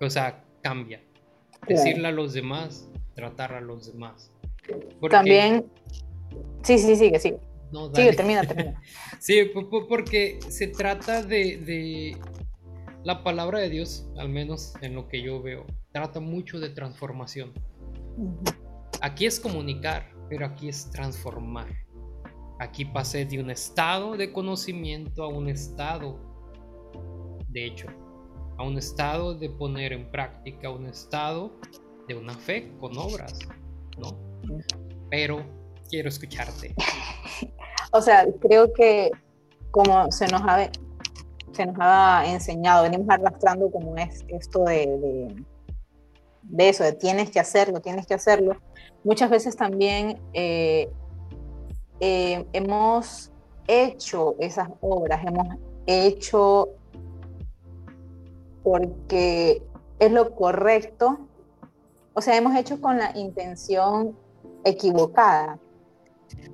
[0.00, 1.02] O sea, cambia.
[1.68, 4.32] Decirle a los demás, tratar a los demás.
[5.10, 5.66] También,
[6.62, 7.40] sí, sí, sigue, sigue.
[7.72, 8.82] No, sigue, termina, termina.
[9.18, 9.50] sí,
[9.88, 12.16] porque se trata de
[13.04, 17.52] la palabra de Dios, al menos en lo que yo veo, trata mucho de transformación.
[19.00, 21.68] Aquí es comunicar, pero aquí es transformar.
[22.58, 26.18] Aquí pasé de un estado de conocimiento a un estado
[27.48, 27.86] de hecho,
[28.58, 31.52] a un estado de poner en práctica, a un estado
[32.06, 33.38] de una fe con obras,
[33.98, 34.16] ¿no?
[35.10, 35.44] Pero
[35.90, 36.74] quiero escucharte.
[37.92, 39.10] o sea, creo que
[39.70, 40.70] como se nos ha
[41.52, 45.34] se nos ha enseñado, venimos arrastrando como es esto de,
[46.42, 48.56] de, eso, de tienes que hacerlo, tienes que hacerlo.
[49.02, 50.88] Muchas veces también eh,
[51.98, 53.32] eh, hemos
[53.66, 55.48] hecho esas obras, hemos
[55.86, 56.68] hecho
[58.62, 59.62] porque
[59.98, 61.18] es lo correcto,
[62.14, 64.16] o sea, hemos hecho con la intención
[64.64, 65.58] equivocada,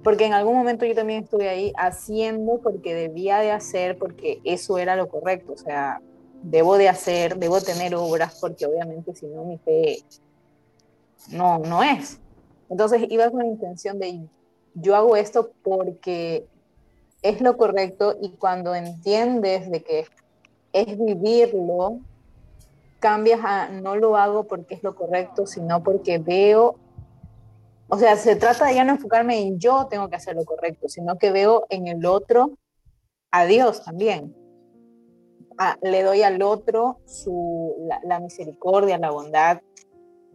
[0.02, 4.78] porque en algún momento yo también estuve ahí haciendo porque debía de hacer, porque eso
[4.78, 6.00] era lo correcto, o sea,
[6.42, 9.98] debo de hacer, debo tener obras, porque obviamente si no mi fe
[11.30, 12.20] no, no es.
[12.68, 14.26] Entonces iba con la intención de
[14.74, 16.46] yo hago esto porque
[17.22, 20.06] es lo correcto y cuando entiendes de que
[20.72, 22.00] es vivirlo,
[23.00, 26.76] cambias a no lo hago porque es lo correcto, sino porque veo,
[27.88, 30.88] o sea, se trata de ya no enfocarme en yo tengo que hacer lo correcto,
[30.88, 32.58] sino que veo en el otro
[33.30, 34.34] a Dios también.
[35.82, 39.60] le doy al otro su, la misericordia, la bondad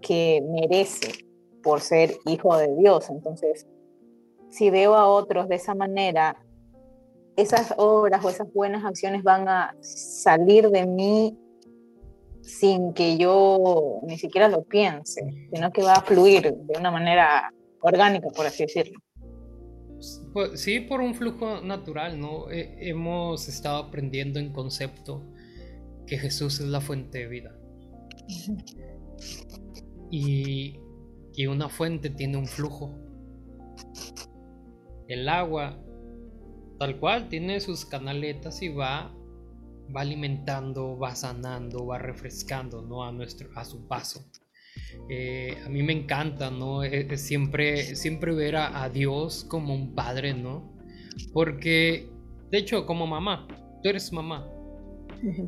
[0.01, 1.25] que merece
[1.61, 3.09] por ser hijo de Dios.
[3.09, 3.67] Entonces,
[4.49, 6.37] si veo a otros de esa manera,
[7.35, 11.37] esas obras o esas buenas acciones van a salir de mí
[12.41, 15.21] sin que yo ni siquiera lo piense,
[15.53, 17.51] sino que va a fluir de una manera
[17.81, 18.99] orgánica, por así decirlo.
[20.33, 22.45] Pues, sí, por un flujo natural, ¿no?
[22.49, 25.23] hemos estado aprendiendo en concepto
[26.07, 27.55] que Jesús es la fuente de vida.
[30.09, 30.79] Y
[31.33, 32.97] que una fuente tiene un flujo.
[35.07, 35.81] El agua,
[36.79, 39.15] tal cual, tiene sus canaletas y va,
[39.95, 43.03] va alimentando, va sanando, va refrescando, ¿no?
[43.03, 44.25] A, nuestro, a su paso.
[45.09, 46.83] Eh, a mí me encanta, ¿no?
[46.83, 50.77] Eh, siempre, siempre ver a, Dios como un padre, ¿no?
[51.33, 52.09] Porque,
[52.49, 53.47] de hecho, como mamá,
[53.83, 54.47] tú eres mamá.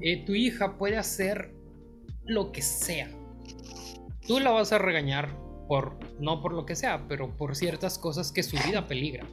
[0.02, 1.54] Eh, tu hija puede hacer
[2.26, 3.10] lo que sea.
[4.28, 8.32] Tú la vas a regañar por, no por lo que sea, pero por ciertas cosas
[8.32, 9.28] que su vida peligra.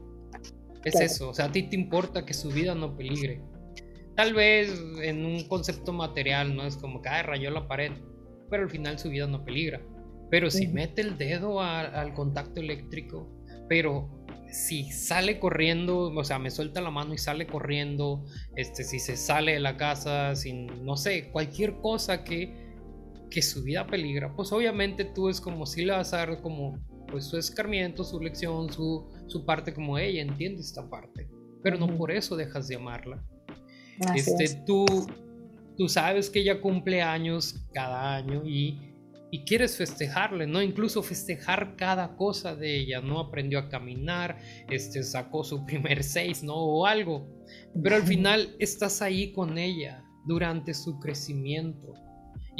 [0.84, 3.42] Es eso, o sea, a ti te importa que su vida no peligre.
[4.16, 4.70] Tal vez
[5.02, 6.66] en un concepto material, ¿no?
[6.66, 7.92] Es como que, ay, rayó la pared,
[8.50, 9.80] pero al final su vida no peligra.
[10.30, 13.28] Pero si mete el dedo al contacto eléctrico,
[13.68, 14.08] pero
[14.50, 18.24] si sale corriendo, o sea, me suelta la mano y sale corriendo,
[18.56, 22.70] este, si se sale de la casa, sin, no sé, cualquier cosa que
[23.30, 26.78] que su vida peligra, pues obviamente tú es como si le vas a dar como
[27.08, 31.28] pues su escarmiento, su lección, su, su parte como ella entiende esta parte,
[31.62, 33.24] pero no por eso dejas de amarla.
[34.14, 34.86] Este, tú,
[35.76, 38.94] tú sabes que ella cumple años cada año y,
[39.30, 40.62] y quieres festejarle, ¿no?
[40.62, 43.20] Incluso festejar cada cosa de ella, ¿no?
[43.20, 46.54] Aprendió a caminar, este, sacó su primer seis, ¿no?
[46.54, 47.28] O algo.
[47.82, 51.94] Pero al final estás ahí con ella durante su crecimiento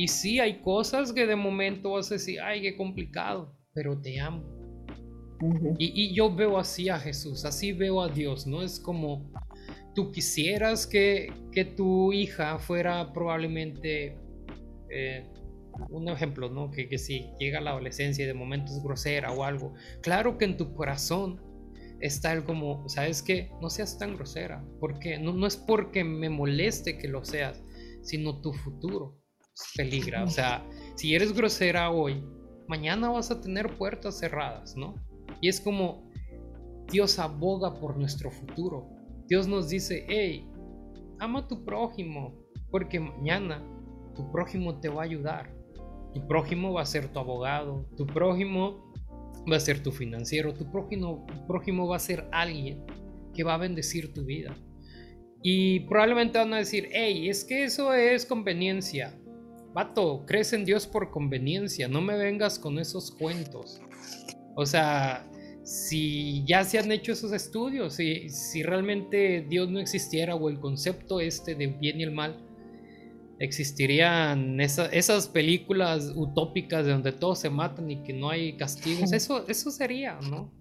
[0.01, 4.19] y sí, hay cosas que de momento vas a decir, ay, qué complicado, pero te
[4.19, 4.43] amo.
[5.79, 8.63] y, yo veo así a Jesús, así veo a Dios, ¿no?
[8.63, 9.31] Es como
[9.95, 14.19] tú quisieras que, que tu hija fuera probablemente,
[14.91, 15.27] eh,
[15.89, 16.71] un ejemplo, ¿no?
[16.71, 20.39] Que, que si llega a la adolescencia y de momento es grosera o algo, claro
[20.39, 21.41] que en tu corazón
[22.01, 23.51] está el como, ¿sabes qué?
[23.61, 27.63] No seas tan grosera, porque no, no es porque me moleste que lo seas,
[28.03, 29.21] sino tu futuro
[29.77, 30.25] peligra.
[30.25, 32.25] O sea, si eres grosera hoy,
[32.69, 34.95] mañana vas a tener puertas cerradas, ¿no?
[35.41, 36.11] Y es como
[36.91, 38.89] Dios aboga por nuestro futuro.
[39.31, 40.45] Dios nos dice, hey,
[41.21, 42.35] ama a tu prójimo,
[42.69, 43.65] porque mañana
[44.17, 45.55] tu prójimo te va a ayudar.
[46.13, 48.93] Tu prójimo va a ser tu abogado, tu prójimo
[49.49, 52.85] va a ser tu financiero, tu prójimo, prójimo va a ser alguien
[53.33, 54.57] que va a bendecir tu vida.
[55.45, 59.17] Y probablemente van a decir, hey, es que eso es conveniencia.
[59.73, 63.81] Vato, crees en Dios por conveniencia, no me vengas con esos cuentos.
[64.57, 65.30] O sea,
[65.71, 70.59] si ya se han hecho esos estudios, si, si realmente Dios no existiera o el
[70.59, 72.45] concepto este de bien y el mal,
[73.39, 79.13] existirían esas películas utópicas de donde todos se matan y que no hay castigos.
[79.13, 80.53] Eso, eso sería, ¿no?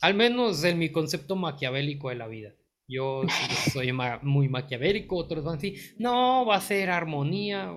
[0.00, 2.54] Al menos en mi concepto maquiavélico de la vida.
[2.88, 3.22] Yo
[3.70, 7.70] soy muy maquiavélico, otros van a decir, no, va a ser armonía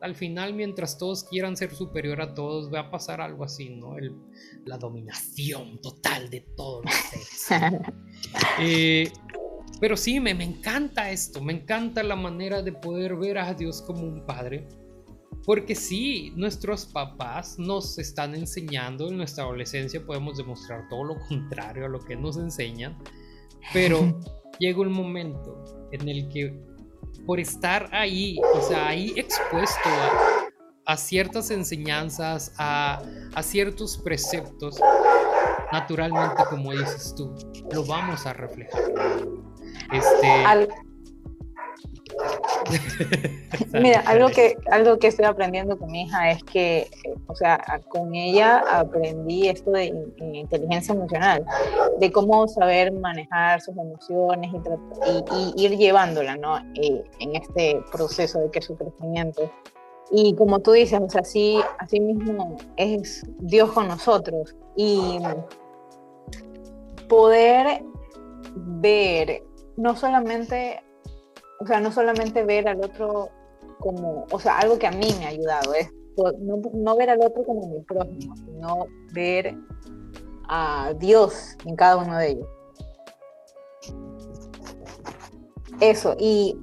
[0.00, 3.96] al final, mientras todos quieran ser superior a todos, va a pasar algo así, ¿no?
[4.64, 7.82] la dominación total de todos los seres.
[8.58, 9.12] Eh,
[9.80, 13.82] pero sí, me, me encanta esto, me encanta la manera de poder ver a Dios
[13.82, 14.66] como un padre.
[15.44, 21.84] Porque sí, nuestros papás nos están enseñando, en nuestra adolescencia podemos demostrar todo lo contrario
[21.84, 22.98] a lo que nos enseñan,
[23.72, 24.18] pero
[24.58, 26.65] llega un momento en el que
[27.26, 29.88] por estar ahí, o sea, ahí expuesto
[30.86, 33.02] a, ciertas enseñanzas, a,
[33.42, 34.78] ciertos preceptos,
[35.72, 37.34] naturalmente, como dices tú,
[37.72, 38.82] lo vamos a reflejar.
[39.92, 40.68] Este...
[43.72, 46.88] Mira, algo que, algo que estoy aprendiendo con mi hija es que,
[47.26, 47.58] o sea,
[47.88, 49.92] con ella aprendí esto de
[50.32, 51.44] inteligencia emocional,
[51.98, 54.52] de cómo saber manejar sus emociones
[55.56, 56.58] y, ir llevándola, ¿no?
[56.74, 59.50] Eh, en este proceso de que su crecimiento.
[60.10, 64.54] Y como tú dices, o sea, así, así mismo es Dios con nosotros.
[64.76, 65.18] Y
[67.08, 67.82] poder
[68.54, 69.42] ver
[69.76, 70.82] no solamente
[71.58, 73.30] o sea, no solamente ver al otro
[73.78, 75.90] como, o sea, algo que a mí me ha ayudado, es
[76.38, 79.54] no, ver al otro como mi prójimo, sino ver
[80.48, 82.48] a Dios en cada uno de ellos.
[85.80, 86.56] Eso, y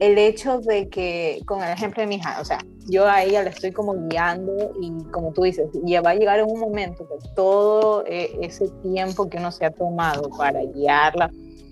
[0.00, 2.58] el hecho de que, con el ejemplo de mi hija, o sea,
[2.88, 6.42] yo a ella la estoy como guiando y como tú dices, ya va a llegar
[6.42, 11.30] un momento que todo eh, ese tiempo que uno se ha tomado para guiarla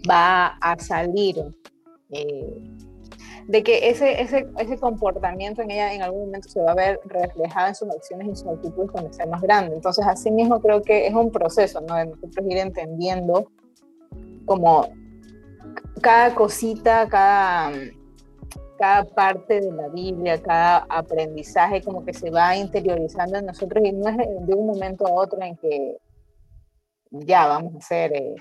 [0.09, 1.43] va a salir
[2.11, 2.63] eh,
[3.47, 7.01] de que ese, ese, ese, comportamiento en ella en algún momento se va a ver
[7.07, 9.75] reflejado en sus acciones y sus actitudes cuando sea más grande.
[9.75, 11.95] Entonces, así mismo creo que es un proceso, ¿no?
[11.97, 12.13] De
[12.47, 13.51] ir entendiendo
[14.45, 14.89] como
[16.03, 17.73] cada cosita, cada,
[18.79, 23.93] cada parte de la Biblia, cada aprendizaje como que se va interiorizando en nosotros y
[23.93, 25.97] no es de un momento a otro en que
[27.11, 28.35] ya vamos a ser eh,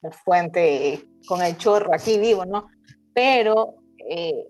[0.00, 2.68] la fuente con el chorro aquí vivo, ¿no?
[3.14, 3.76] Pero
[4.08, 4.48] eh,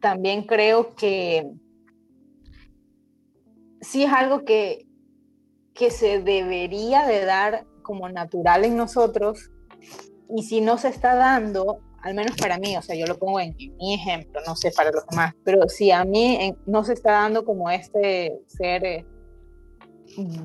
[0.00, 1.50] también creo que
[3.80, 4.86] sí es algo que,
[5.74, 9.50] que se debería de dar como natural en nosotros
[10.34, 13.40] y si no se está dando, al menos para mí, o sea, yo lo pongo
[13.40, 17.12] en, mi ejemplo, no sé para los demás, pero si a mí no se está
[17.12, 19.06] dando como este ser eh,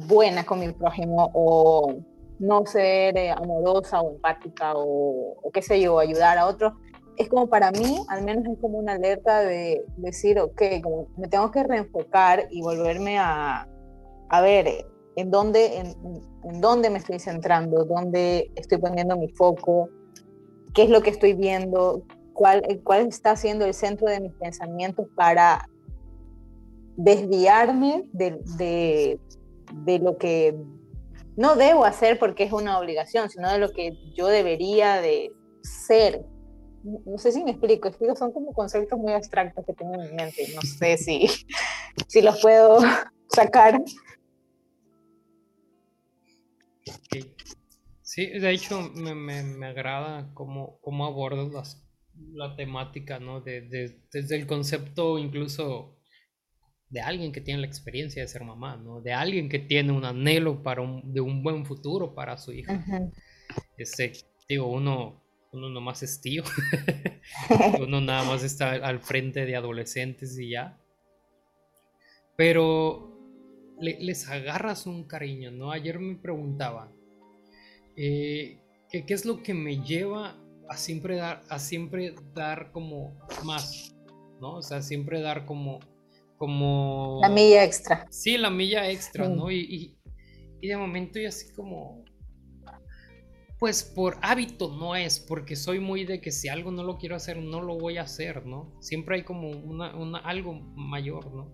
[0.08, 1.94] buena con mi prójimo o
[2.40, 6.74] no ser eh, amorosa o empática o, o, qué sé yo, ayudar a otros,
[7.18, 10.62] es como para mí, al menos es como una alerta de decir, ok,
[11.18, 13.68] me tengo que reenfocar y volverme a,
[14.30, 19.90] a ver en dónde, en, dónde me estoy centrando, dónde estoy poniendo mi foco,
[20.76, 22.04] qué es lo que estoy viendo,
[22.34, 25.68] cuál, cuál está siendo el centro de mis pensamientos para
[26.98, 29.20] desviarme de, de,
[29.74, 30.56] de lo que
[31.36, 35.32] no debo hacer porque es una obligación, sino de lo que yo debería de
[35.64, 36.24] ser
[37.06, 40.48] no sé si me explico, son como conceptos muy abstractos que tengo en mi mente,
[40.56, 41.28] no sé si,
[42.08, 42.80] si los puedo
[43.30, 43.82] sacar.
[48.02, 51.84] Sí, de hecho me, me, agrada cómo, cómo abordas
[52.34, 53.42] la temática, ¿no?
[53.42, 56.00] De, desde el concepto incluso
[56.90, 59.02] de alguien que tiene la experiencia de ser mamá, ¿no?
[59.02, 62.82] De alguien que tiene un anhelo para un, de un buen futuro para su hija.
[63.78, 64.14] Este,
[64.48, 66.44] digo, uno uno nomás es tío,
[67.82, 70.78] uno nada más está al frente de adolescentes y ya.
[72.36, 73.18] Pero
[73.80, 75.72] les agarras un cariño, ¿no?
[75.72, 76.92] Ayer me preguntaba,
[77.96, 78.60] eh,
[78.92, 80.36] ¿qué, es lo que me lleva
[80.70, 83.96] a siempre dar, a siempre dar como más,
[84.40, 84.56] ¿no?
[84.56, 85.80] O sea, siempre dar como,
[86.38, 87.20] como...
[87.22, 88.06] La milla extra.
[88.10, 89.50] Sí, la milla extra, ¿no?
[89.50, 89.98] Y, y,
[90.62, 92.04] y de momento yo así como,
[93.60, 97.16] pues por hábito no es, porque soy muy de que si algo no lo quiero
[97.16, 98.76] hacer, no lo voy a hacer, ¿no?
[98.82, 101.50] Siempre hay como una, algo mayor, ¿no?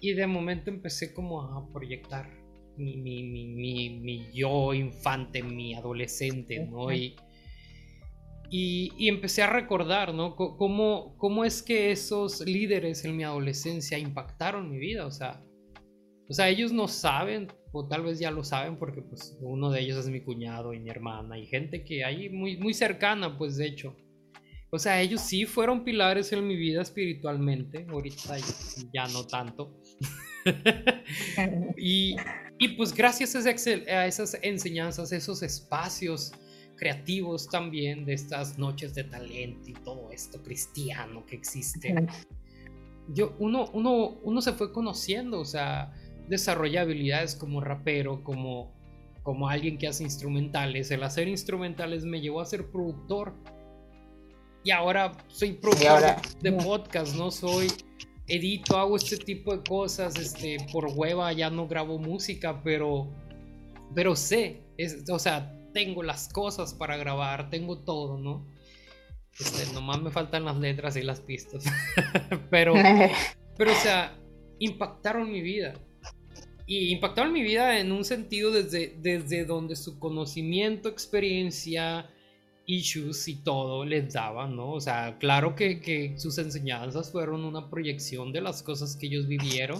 [0.00, 2.30] Y de momento empecé como a proyectar
[2.78, 6.92] mi, mi, yo infante, mi adolescente, ¿no?
[6.92, 7.16] Y,
[8.50, 10.36] y, empecé a recordar, ¿no?
[10.36, 15.42] cómo, cómo es que esos líderes en mi adolescencia impactaron mi vida, o sea,
[16.28, 17.48] o sea, ellos no saben
[17.78, 20.80] o tal vez ya lo saben porque pues uno de ellos es mi cuñado y
[20.80, 23.96] mi hermana y gente que hay muy, muy cercana, pues de hecho.
[24.70, 28.36] O sea, ellos sí fueron pilares en mi vida espiritualmente, ahorita
[28.92, 29.80] ya no tanto.
[31.76, 32.16] y,
[32.58, 36.32] y, pues gracias a esas enseñanzas, esos espacios
[36.76, 41.94] creativos también de estas noches de talento y todo esto cristiano que existe,
[43.08, 45.92] yo, uno, uno, uno se fue conociendo, o sea,
[46.28, 48.72] desarrolla habilidades como rapero, como,
[49.22, 50.90] como alguien que hace instrumentales.
[50.90, 53.34] El hacer instrumentales me llevó a ser productor.
[54.64, 57.30] Y ahora soy productor de podcast, ¿no?
[57.30, 57.68] Soy
[58.26, 63.08] edito, hago este tipo de cosas, este, por hueva ya no grabo música, pero,
[63.94, 68.46] pero sé, es, o sea, tengo las cosas para grabar, tengo todo, ¿no?
[69.38, 71.64] Este, nomás me faltan las letras y las pistas,
[72.50, 72.74] pero,
[73.56, 74.18] pero, o sea,
[74.58, 75.74] impactaron mi vida
[76.66, 82.10] y impactaron mi vida en un sentido desde, desde donde su conocimiento, experiencia
[82.66, 84.72] issues y todo les daba, ¿no?
[84.72, 89.26] O sea, claro que, que sus enseñanzas fueron una proyección de las cosas que ellos
[89.28, 89.78] vivieron.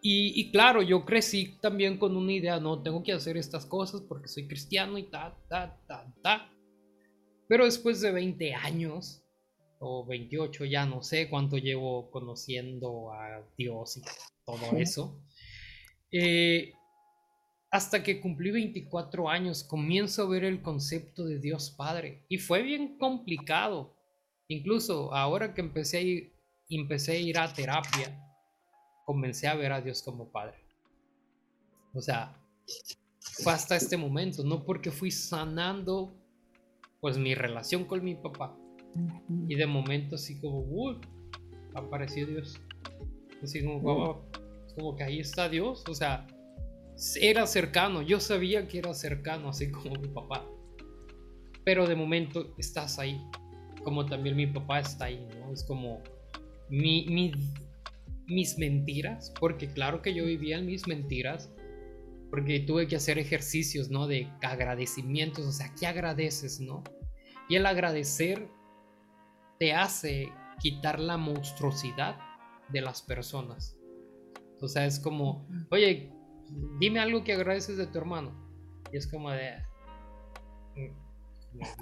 [0.00, 4.02] Y, y, claro, yo crecí también con una idea, no, tengo que hacer estas cosas
[4.02, 6.52] porque soy cristiano y ta, ta, ta, ta.
[7.48, 9.24] Pero después de 20 años,
[9.80, 14.02] o 28, ya no sé cuánto llevo conociendo a Dios y
[14.44, 15.20] todo eso,
[16.12, 16.72] eh,
[17.70, 22.24] hasta que cumplí 24 años, comienzo a ver el concepto de Dios Padre.
[22.28, 23.94] Y fue bien complicado.
[24.48, 26.32] Incluso ahora que empecé a ir,
[26.68, 28.18] empecé a, ir a terapia,
[29.04, 30.56] comencé a ver a Dios como Padre.
[31.92, 32.40] O sea,
[33.18, 36.14] fue hasta este momento, no porque fui sanando
[37.00, 38.56] pues mi relación con mi papá.
[39.48, 41.00] Y de momento así como, uh,
[41.74, 42.60] apareció Dios.
[43.42, 44.24] Así como,
[44.76, 45.82] como que ahí está Dios.
[45.88, 46.26] O sea,
[47.20, 50.46] era cercano, yo sabía que era cercano, así como mi papá.
[51.64, 53.20] Pero de momento estás ahí,
[53.82, 55.52] como también mi papá está ahí, ¿no?
[55.52, 56.02] Es como
[56.68, 57.32] mi,
[58.26, 61.50] mis mentiras, porque claro que yo vivía en mis mentiras,
[62.30, 64.06] porque tuve que hacer ejercicios, ¿no?
[64.06, 66.84] De agradecimientos, o sea, ¿qué agradeces, no?
[67.48, 68.48] Y el agradecer
[69.58, 72.18] te hace quitar la monstruosidad
[72.68, 73.76] de las personas.
[74.60, 76.12] O sea, es como, oye,
[76.78, 78.32] dime algo que agradeces de tu hermano.
[78.92, 79.52] Y es como de.
[80.76, 81.06] Mm,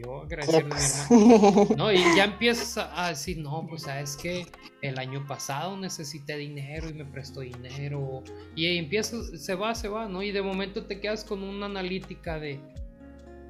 [0.03, 1.69] yo agradecerle a mi hermano.
[1.77, 4.47] No, y ya empiezas a, decir, no, pues sabes que
[4.83, 8.23] el año pasado necesité dinero y me prestó dinero.
[8.57, 10.23] Y empiezas, se va, se va, ¿no?
[10.23, 12.61] Y de momento te quedas con una analítica de.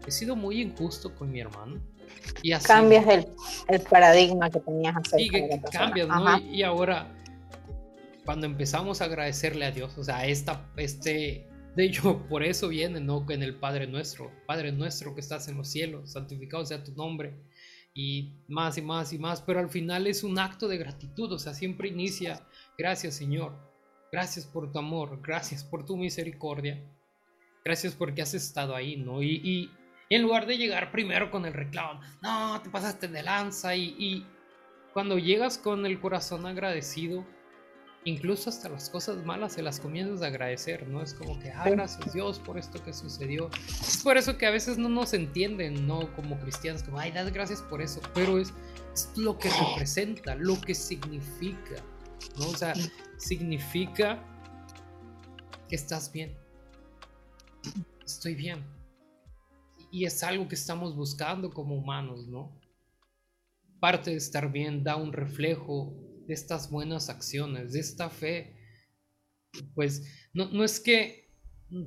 [0.07, 1.81] He sido muy injusto con mi hermano.
[2.43, 3.27] Y así, cambias el,
[3.69, 6.39] el paradigma que tenías hace Y que, cambias, ¿no?
[6.39, 7.11] y ahora
[8.25, 11.47] cuando empezamos a agradecerle a Dios, o sea, esta, este,
[11.77, 13.25] de hecho, por eso viene, ¿no?
[13.29, 17.35] En el Padre nuestro, Padre nuestro que estás en los cielos, santificado sea tu nombre,
[17.95, 21.39] y más y más y más, pero al final es un acto de gratitud, o
[21.39, 22.45] sea, siempre inicia,
[22.77, 23.57] gracias Señor,
[24.11, 26.83] gracias por tu amor, gracias por tu misericordia,
[27.65, 29.23] gracias porque has estado ahí, ¿no?
[29.23, 29.71] Y, y
[30.11, 34.27] en lugar de llegar primero con el reclamo, no, te pasaste de lanza, y, y
[34.93, 37.25] cuando llegas con el corazón agradecido,
[38.05, 41.03] incluso hasta las cosas malas se las comienzas a agradecer, ¿no?
[41.03, 43.51] Es como que, ah, gracias Dios por esto que sucedió.
[43.69, 46.13] Es por eso que a veces no nos entienden, ¿no?
[46.15, 48.53] Como cristianos, como, ay, das gracias por eso, pero es,
[49.17, 51.77] lo que representa, lo que significa,
[52.39, 52.49] ¿no?
[52.49, 52.75] O sea,
[53.17, 54.23] significa
[55.69, 56.37] que estás bien.
[58.05, 58.63] Estoy bien.
[59.91, 62.53] Y es algo que estamos buscando como humanos, ¿no?
[63.81, 65.95] Parte de estar bien da un reflejo
[66.27, 68.57] de estas buenas acciones, de esta fe.
[69.75, 71.25] Pues no, no es que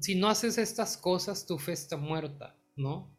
[0.02, 3.16] si no haces estas cosas, tu fe está muerta, ¿no?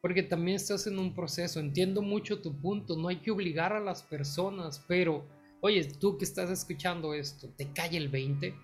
[0.00, 1.60] Porque también estás en un proceso.
[1.60, 5.26] Entiendo mucho tu punto, no hay que obligar a las personas, pero,
[5.60, 8.54] oye, tú que estás escuchando esto, te cae el 20.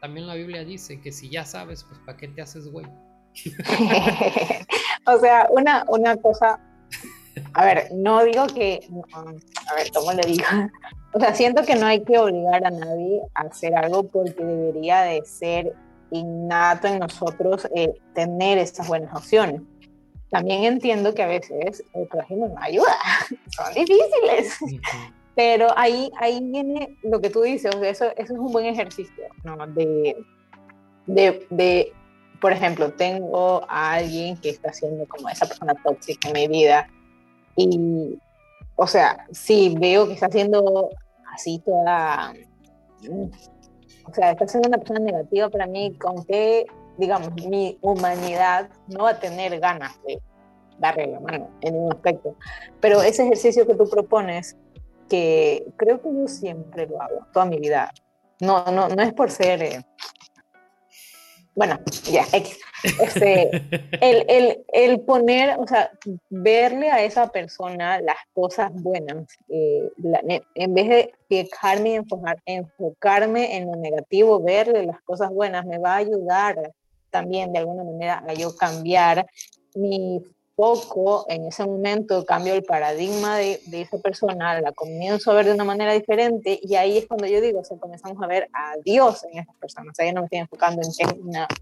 [0.00, 2.86] También la Biblia dice que si ya sabes, pues ¿para qué te haces güey?
[5.06, 6.60] o sea, una, una cosa
[7.54, 8.80] a ver, no digo que,
[9.14, 10.44] a ver, ¿cómo le digo?
[11.12, 15.00] O sea, siento que no hay que obligar a nadie a hacer algo porque debería
[15.00, 15.72] de ser
[16.10, 19.62] innato en nosotros eh, tener estas buenas opciones.
[20.28, 22.94] También entiendo que a veces el prójimo no ayuda,
[23.56, 24.58] son difíciles.
[25.34, 28.66] Pero ahí, ahí viene lo que tú dices, o sea, eso, eso es un buen
[28.66, 29.66] ejercicio, ¿no?
[29.68, 30.16] De,
[31.06, 31.92] de, de,
[32.42, 36.90] por ejemplo, tengo a alguien que está siendo como esa persona tóxica en mi vida
[37.56, 38.18] y,
[38.76, 40.90] o sea, sí, veo que está haciendo
[41.34, 42.32] así toda,
[44.04, 46.66] o sea, está siendo una persona negativa para mí, con que,
[46.98, 50.20] digamos, mi humanidad no va a tener ganas de
[50.78, 52.36] darle la mano en un aspecto.
[52.80, 54.56] Pero ese ejercicio que tú propones,
[55.08, 57.92] que creo que yo siempre lo hago, toda mi vida,
[58.40, 59.62] no, no, no es por ser...
[59.62, 59.84] Eh,
[61.56, 62.26] bueno, ya,
[62.82, 63.50] este,
[64.02, 65.90] el, el, el, poner, o sea,
[66.28, 69.90] verle a esa persona las cosas buenas, eh,
[70.54, 75.78] en vez de fijarme y enfocar, enfocarme en lo negativo, verle las cosas buenas, me
[75.78, 76.74] va a ayudar
[77.10, 79.26] también de alguna manera a yo cambiar
[79.74, 80.22] mi
[80.56, 85.46] poco, en ese momento cambio el paradigma de, de, esa persona, la comienzo a ver
[85.46, 88.48] de una manera diferente y ahí es cuando yo digo, o sea, comenzamos a ver
[88.54, 91.46] a Dios en esas personas, o sea, yo no me estoy enfocando en que una...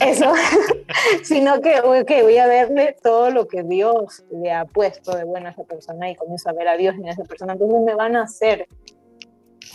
[0.00, 0.32] Eso,
[1.24, 5.48] sino que okay, voy a verle todo lo que Dios le ha puesto de bueno
[5.48, 8.16] a esa persona y comienzo a ver a Dios en esa persona, entonces me van
[8.16, 8.68] a hacer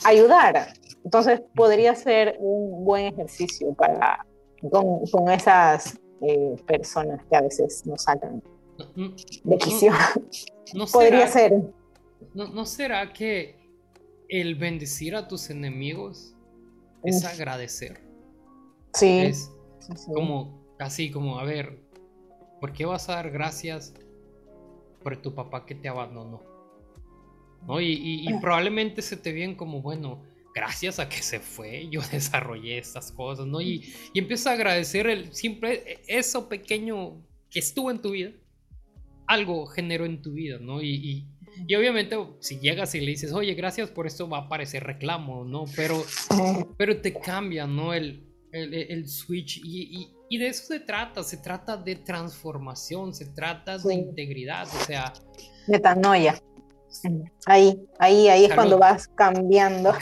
[0.05, 0.73] ayudar.
[1.03, 4.26] Entonces podría ser un buen ejercicio para
[4.71, 8.41] con, con, esas, eh, personas que a veces nos sacan
[8.95, 9.91] No, de quicio.
[10.73, 11.73] no Podría será, ser.
[12.33, 13.55] no, ¿no será que
[14.29, 16.35] el bendecir a tus enemigos
[17.03, 18.01] es agradecer?
[18.93, 19.19] Sí.
[19.19, 20.11] Es sí, sí.
[20.13, 21.79] como, así como, a ver,
[22.59, 23.93] ¿por qué vas a dar gracias
[25.03, 26.41] por tu papá que te abandonó?
[27.67, 27.79] ¿No?
[27.81, 30.21] Y, y- y probablemente se te viene como, bueno,
[30.57, 33.61] gracias a que se fue, yo desarrollé estas cosas, ¿no?
[33.61, 38.31] Y, y empiezas a agradecer el siempre eso pequeño que estuvo en tu vida,
[39.27, 40.81] algo generó en tu vida, ¿no?
[40.81, 41.27] Y, y-
[41.67, 45.43] y obviamente si llegas y le dices, oye, gracias por esto, va a aparecer reclamo,
[45.43, 45.65] ¿no?
[45.75, 46.03] Pero
[46.77, 47.93] pero te cambia, ¿no?
[47.95, 53.25] El, el, el switch y, y- de eso se trata, se trata de transformación, se
[53.33, 53.99] trata de Sí.
[53.99, 55.13] integridad, o sea,
[55.67, 56.39] Metanoia.
[57.45, 58.55] Ahí, ahí, ahí es Salud.
[58.55, 59.93] cuando vas cambiando.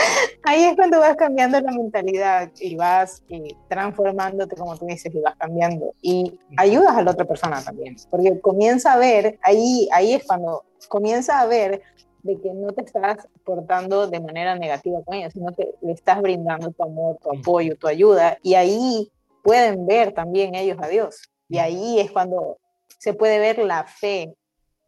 [0.44, 5.20] Ahí es cuando vas cambiando la mentalidad y vas eh, transformándote, como tú dices, y
[5.20, 5.94] vas cambiando.
[6.02, 10.64] Y ayudas a la otra persona también, porque comienza a ver, ahí, ahí es cuando
[10.88, 11.82] comienza a ver
[12.22, 16.20] de que no te estás portando de manera negativa con ella, sino que le estás
[16.20, 19.10] brindando tu amor, tu apoyo, tu ayuda, y ahí
[19.42, 21.30] pueden ver también ellos a Dios.
[21.48, 22.58] Y ahí es cuando
[23.00, 24.34] se puede ver la fe.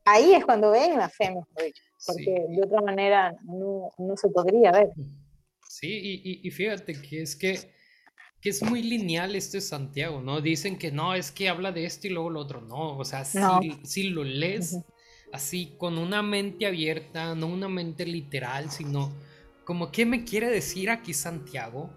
[0.04, 4.16] Ahí es cuando ven la fe, mejor dicho, porque sí, de otra manera no, no
[4.16, 4.90] se podría ver.
[5.68, 7.72] sí, y, y- y fíjate que es que,
[8.40, 10.40] que es muy lineal este Santiago, ¿no?
[10.40, 13.24] Dicen que no, es que habla de esto y luego lo otro, no, o sea,
[13.24, 13.60] si, No.
[13.84, 14.76] si lo lees
[15.32, 19.10] así con una mente abierta, no una mente literal, sino
[19.64, 21.88] como, ¿qué me quiere decir aquí Santiago?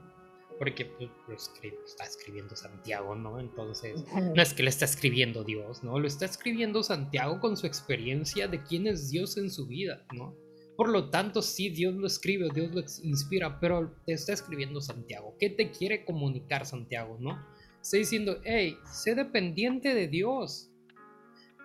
[0.58, 3.39] Porque pues, lo escribe- está escribiendo Santiago, ¿no?
[3.39, 5.99] Entonces, no es que lo está escribiendo Dios, ¿no?
[5.99, 10.36] Lo está escribiendo Santiago con su experiencia de quién es Dios en su vida, ¿no?
[10.78, 15.36] Por lo tanto, sí, Dios lo escribe, Dios lo inspira, pero te está escribiendo Santiago.
[15.39, 17.38] ¿Qué te quiere comunicar Santiago, no?
[17.82, 20.70] Está diciendo, hey, sé dependiente de Dios.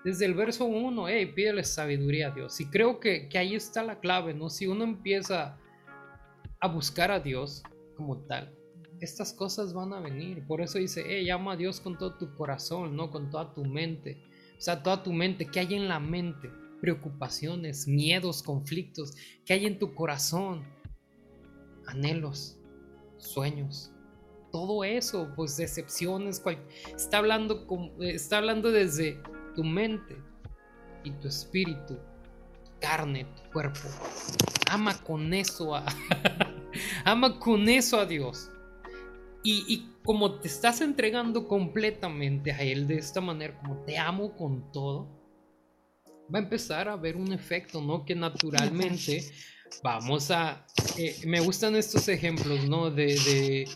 [0.05, 2.61] Desde el verso 1, hey, pídele sabiduría a Dios.
[2.61, 4.49] Y creo que, que ahí está la clave, ¿no?
[4.49, 5.59] Si uno empieza
[6.61, 7.63] a buscar a Dios
[7.97, 8.55] como tal,
[9.01, 10.47] estas cosas van a venir.
[10.47, 14.23] Por eso dice, llama a Dios con todo tu corazón, no con toda tu mente.
[14.59, 16.51] O sea, toda tu mente, ¿qué hay en la mente?
[16.81, 20.65] Preocupaciones, miedos, conflictos, ¿qué hay en tu corazón?
[21.87, 22.59] Anhelos,
[23.19, 23.91] sueños,
[24.53, 26.63] todo eso, pues decepciones, cual-
[26.95, 27.67] está hablando,
[28.01, 29.21] está hablando desde
[29.55, 30.17] tu mente
[31.05, 33.81] y tu espíritu, tu carne, tu cuerpo.
[34.71, 35.85] Ama con eso a,
[37.05, 38.51] ama con eso a Dios.
[39.43, 44.37] Y, y como te estás entregando completamente a Él de esta manera, como te amo
[44.37, 45.09] con todo,
[46.33, 48.05] va a empezar a haber un efecto, ¿no?
[48.05, 49.25] Que naturalmente
[49.83, 50.67] vamos a...
[50.99, 52.91] eh, me gustan estos ejemplos, ¿no?
[52.91, 53.69] De, de,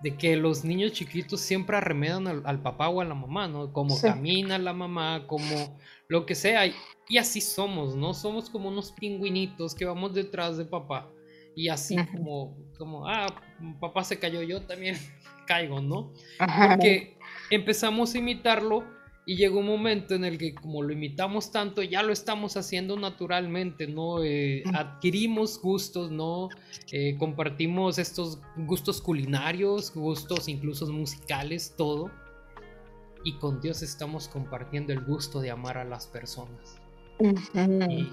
[0.00, 3.72] de que los niños chiquitos siempre arremedan al, al papá o a la mamá, ¿no?
[3.72, 4.06] Como Sí.
[4.06, 6.66] camina la mamá, como lo que sea.
[6.66, 6.74] Y,
[7.08, 8.14] y así somos, ¿no?
[8.14, 11.10] Somos como unos pingüinitos que vamos detrás de papá.
[11.54, 12.16] Y así Ujú.
[12.16, 13.26] como, como, ah,
[13.80, 14.96] papá se cayó, yo también
[15.46, 16.12] caigo, ¿no?
[16.38, 16.76] Ajá.
[16.76, 17.18] Porque
[17.50, 18.84] empezamos a imitarlo
[19.24, 22.96] y llegó un momento en el que como lo imitamos tanto, ya lo estamos haciendo
[22.96, 24.22] naturalmente, ¿no?
[24.24, 26.48] Eh, adquirimos gustos, ¿no?
[26.90, 32.10] Eh, compartimos estos gustos culinarios, gustos incluso musicales, todo.
[33.24, 36.80] Y con Dios estamos compartiendo el gusto de amar a las personas.
[37.20, 38.08] Y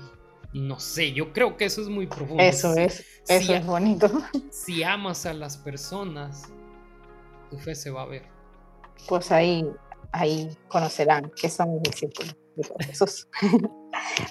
[0.53, 2.41] no sé, yo creo que eso es muy profundo.
[2.43, 4.09] Eso es, eso si- es bonito.
[4.51, 6.51] Si amas a las personas,
[7.49, 8.23] tu fe se va a ver.
[9.07, 9.65] Pues ahí,
[10.11, 12.35] ahí conocerán que son mis discípulos.
[12.81, 13.27] Jesús.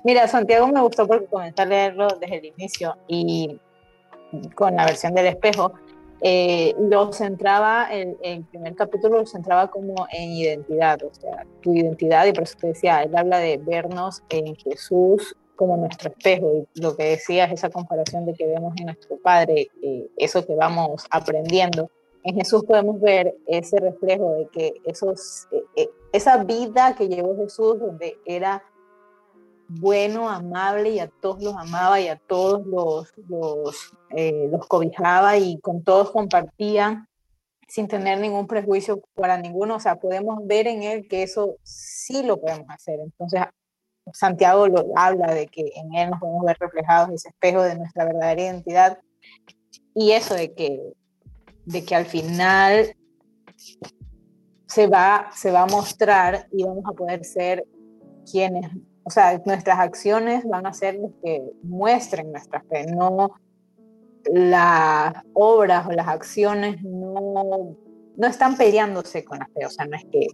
[0.05, 3.59] Mira, Santiago me gustó porque comencé a leerlo desde el inicio y
[4.55, 5.73] con la versión del espejo.
[6.21, 11.73] eh, lo centraba, el, el primer capítulo lo centraba como en identidad, o sea, tu
[11.73, 16.53] identidad, y por eso te decía, él habla de vernos en Jesús como nuestro espejo,
[16.55, 20.47] y lo que decía es esa comparación de que vemos en nuestro Padre, eh, eso
[20.47, 21.91] que vamos aprendiendo,
[22.23, 27.37] en Jesús podemos ver ese reflejo de que esos, eh, eh, esa vida que llevó
[27.37, 28.63] Jesús, donde era
[29.69, 35.37] bueno, amable y a todos los amaba y a todos los, los, eh, los cobijaba
[35.37, 37.07] y con todos compartía
[37.67, 39.77] sin tener ningún prejuicio para ninguno.
[39.77, 42.99] O sea, podemos ver en él que eso sí lo podemos hacer.
[43.01, 43.43] Entonces,
[44.13, 48.05] Santiago lo, habla de que en él nos podemos ver reflejados ese espejo de nuestra
[48.05, 48.99] verdadera identidad.
[49.95, 50.81] Y eso de que,
[51.65, 52.97] de que al final
[54.67, 57.65] se va, se va a mostrar y vamos a poder ser
[58.31, 58.71] quienes,
[59.03, 63.35] o sea, nuestras acciones van a ser los que muestren nuestra fe, no
[64.25, 67.77] las obras o las acciones no,
[68.17, 70.27] no están peleándose con la fe, o sea, no es que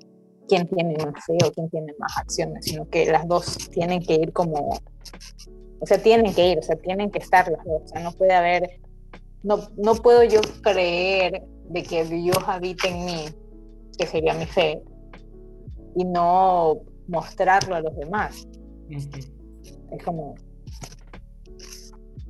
[0.48, 4.14] quién tiene más fe o quién tiene más acciones, sino que las dos tienen que
[4.14, 4.78] ir como,
[5.80, 8.12] o sea, tienen que ir, o sea, tienen que estar las dos, o sea, no
[8.12, 8.80] puede haber,
[9.42, 13.24] no, no puedo yo creer de que Dios habita en mí,
[13.98, 14.82] que sería mi fe,
[15.96, 18.46] y no mostrarlo a los demás.
[18.88, 20.34] Es como...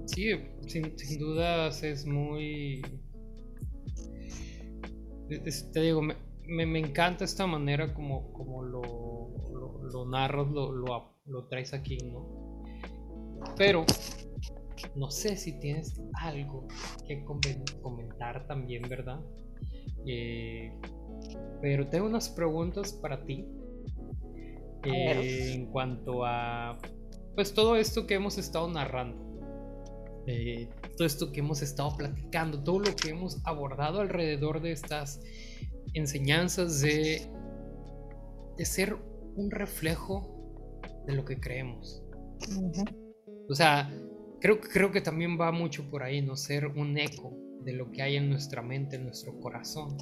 [0.07, 0.33] Sí,
[0.67, 2.83] sin, sin dudas es muy...
[5.73, 6.15] te digo, me,
[6.47, 8.83] me, encanta esta manera como, como lo,
[9.91, 10.73] lo, narras, lo,
[11.27, 12.65] lo, traes aquí, ¿no?
[13.57, 13.85] Pero
[14.95, 16.67] no sé si tienes algo
[17.07, 17.25] que
[17.83, 19.21] comentar también, ¿verdad?
[20.07, 20.73] Eh,
[21.61, 23.47] pero tengo unas preguntas para ti
[24.85, 26.79] eh, en cuanto a
[27.35, 29.25] pues todo esto que hemos estado narrando.
[30.27, 35.21] Eh, todo esto que hemos estado platicando, todo lo que hemos abordado alrededor de estas
[35.95, 37.31] enseñanzas de,
[38.57, 38.97] de ser
[39.37, 42.03] un reflejo de lo que creemos.
[43.49, 43.91] O sea,
[44.41, 46.37] creo, creo que también va mucho por ahí, ¿no?
[46.37, 49.97] Ser un eco de lo que hay en nuestra mente, en nuestro corazón.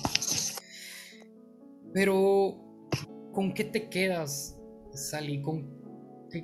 [1.92, 2.88] Pero,
[3.32, 4.58] ¿con qué te quedas,
[4.92, 5.42] Sally?
[5.42, 5.82] ¿Con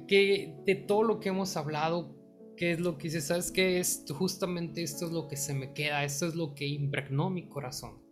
[0.07, 2.17] qué, de todo lo que hemos hablado,
[2.57, 3.25] qué es lo que dices?
[3.25, 3.79] ¿Sabes qué?
[3.79, 7.49] Es justamente esto es lo que se me queda, esto es lo que impregnó mi
[7.49, 8.08] corazón.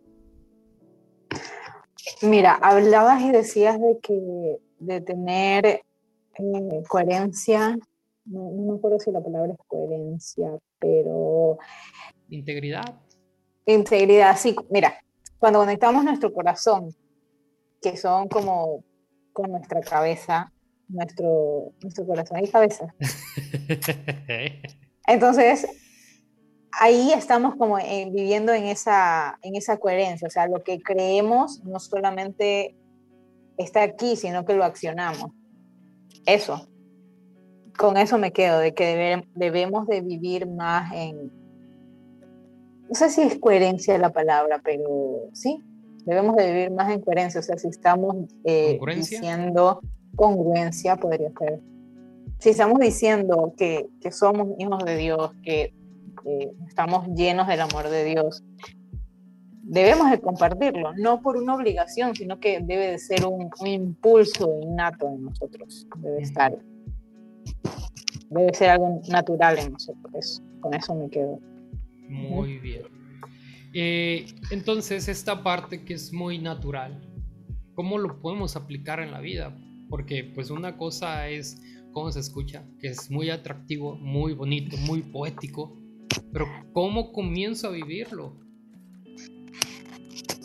[2.21, 5.81] Mira, hablabas y decías de que de tener eh,
[6.87, 7.77] coherencia,
[8.25, 11.57] no, me acuerdo si la palabra es coherencia, pero...
[12.29, 12.99] Integridad.
[13.65, 14.55] Integridad, sí.
[14.69, 15.01] Mira,
[15.39, 16.93] cuando conectamos nuestro corazón,
[17.81, 18.83] que son como
[19.33, 20.51] con nuestra cabeza,
[20.87, 22.93] nuestro, nuestro corazón y cabeza.
[25.07, 25.67] Entonces,
[26.71, 27.77] ahí estamos como
[28.11, 32.75] viviendo en esa, en esa coherencia, o sea, lo que creemos no solamente
[33.57, 35.31] está aquí, sino que lo accionamos.
[36.25, 36.67] Eso,
[37.77, 41.31] con eso me quedo, de que debemos de vivir más en,
[42.89, 45.63] no sé si es coherencia la palabra, pero sí,
[46.05, 49.81] debemos de vivir más en coherencia, o sea, si estamos eh, diciendo
[50.15, 51.61] congruencia, podría ser.
[52.39, 55.73] Si estamos diciendo que, que somos hijos de Dios, que
[56.67, 58.43] estamos llenos del amor de Dios,
[59.67, 65.07] debemos de compartirlo, no por una obligación, sino que debe de ser un, impulso innato
[65.07, 66.57] en nosotros, debe estar,
[68.29, 71.39] debe ser algo natural en nosotros, con eso me quedo.
[72.07, 72.83] Muy bien.
[73.73, 77.01] Eh, entonces, esta parte que es muy natural,
[77.75, 79.55] ¿cómo lo podemos aplicar en la vida?
[79.89, 81.61] Porque pues una cosa es
[81.91, 85.77] cómo se escucha, que es muy atractivo, muy bonito, muy poético,
[86.31, 88.33] pero ¿cómo comienzo a vivirlo?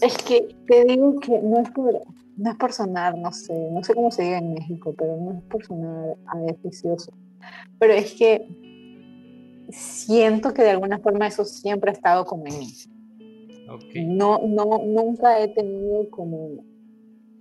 [0.01, 2.01] Es que te digo que no es por,
[2.37, 5.33] no es por sonar, no sé, no sé cómo se diga en México, pero no
[5.39, 7.13] es por sonar beneficioso.
[7.79, 8.49] Pero es que
[9.71, 12.69] siento que de alguna forma eso siempre ha estado como en mí.
[13.95, 16.65] No, no, nunca he tenido como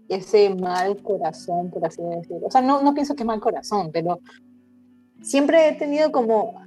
[0.07, 2.47] ese mal corazón, por así decirlo.
[2.47, 4.19] O sea, no, no pienso que mal corazón, pero
[5.21, 6.61] siempre he tenido como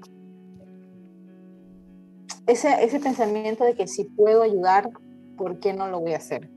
[2.46, 4.90] ese, ese pensamiento de que si puedo ayudar,
[5.36, 6.50] ¿por qué no lo voy a hacer?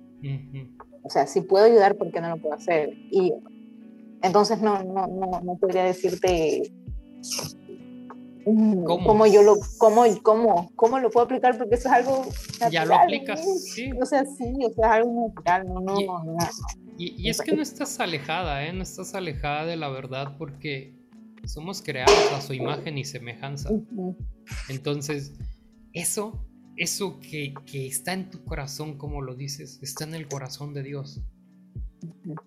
[1.04, 2.94] O sea, si puedo ayudar, ¿por qué no lo puedo hacer?
[3.12, 3.34] Y
[4.22, 6.72] entonces no, no, no, no podría decirte
[8.46, 9.26] mm, ¿Cómo?
[9.28, 12.26] yo lo, cómo, cómo, cómo lo puedo aplicar, porque eso es algo
[12.60, 12.72] natural.
[12.72, 13.92] Ya lo aplicas, sí.
[14.02, 16.26] O sea, sí, o sea, es algo natural, no, no, y, no,
[16.98, 18.74] y, y, es que no estás alejada, ¿eh?
[18.74, 20.98] No estás alejada de la verdad porque
[21.46, 23.70] somos creados a su imagen y semejanza.
[24.70, 25.34] Entonces,
[26.02, 26.34] eso,
[26.76, 31.22] eso que, está en tu corazón, como lo dices, está en el corazón de Dios.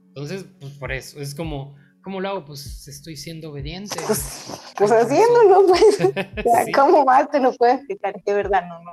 [0.08, 2.44] Entonces, pues por eso, es como, ¿cómo lo hago?
[2.44, 3.96] Pues estoy siendo obediente.
[4.06, 4.46] Pues,
[4.76, 6.72] pues haciéndolo, pues.
[6.74, 8.16] ¿Cómo más te lo puedo explicar?
[8.16, 8.92] Es que verdad, no, no,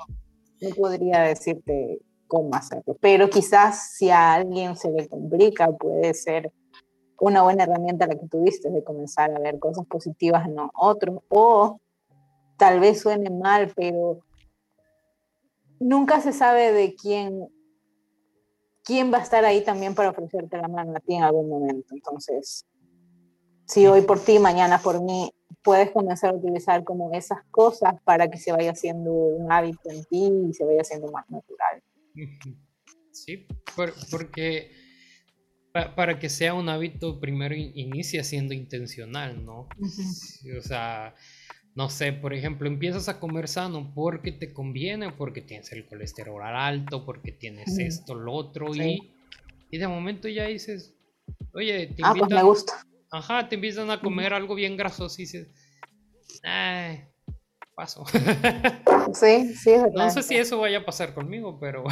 [0.61, 2.97] no podría decirte cómo hacerlo.
[2.99, 6.51] Pero quizás si a alguien se le complica, puede ser
[7.19, 11.19] una buena herramienta la que tuviste de comenzar a ver cosas positivas en otros.
[11.29, 11.79] O
[12.57, 14.19] tal vez suene mal, pero
[15.79, 17.47] nunca se sabe de quién,
[18.83, 21.93] quién va a estar ahí también para ofrecerte la mano a ti en algún momento.
[21.93, 22.65] Entonces,
[23.65, 25.31] si hoy por ti, mañana por mí,
[25.63, 30.05] puedes comenzar a utilizar como esas cosas para que se vaya haciendo un hábito en
[30.05, 31.83] ti y se vaya haciendo más natural.
[33.11, 33.45] Sí,
[34.09, 34.71] porque
[35.95, 39.67] para que sea un hábito, primero inicia siendo intencional, ¿no?
[40.57, 41.13] O sea,
[41.77, 46.41] no sé, por ejemplo, empiezas a comer sano porque te conviene, porque tienes el colesterol
[46.41, 49.13] alto, porque tienes esto, lo otro, y,
[49.69, 50.95] y, de momento ya dices,
[51.53, 52.83] oye, te ah, pues me gusta.
[53.11, 55.49] Ajá, te empiezan a comer algo bien grasoso y dices,
[56.43, 57.03] ay,
[57.75, 58.05] paso.
[59.13, 61.85] Sí, sí, es No sé si eso vaya a pasar conmigo, pero.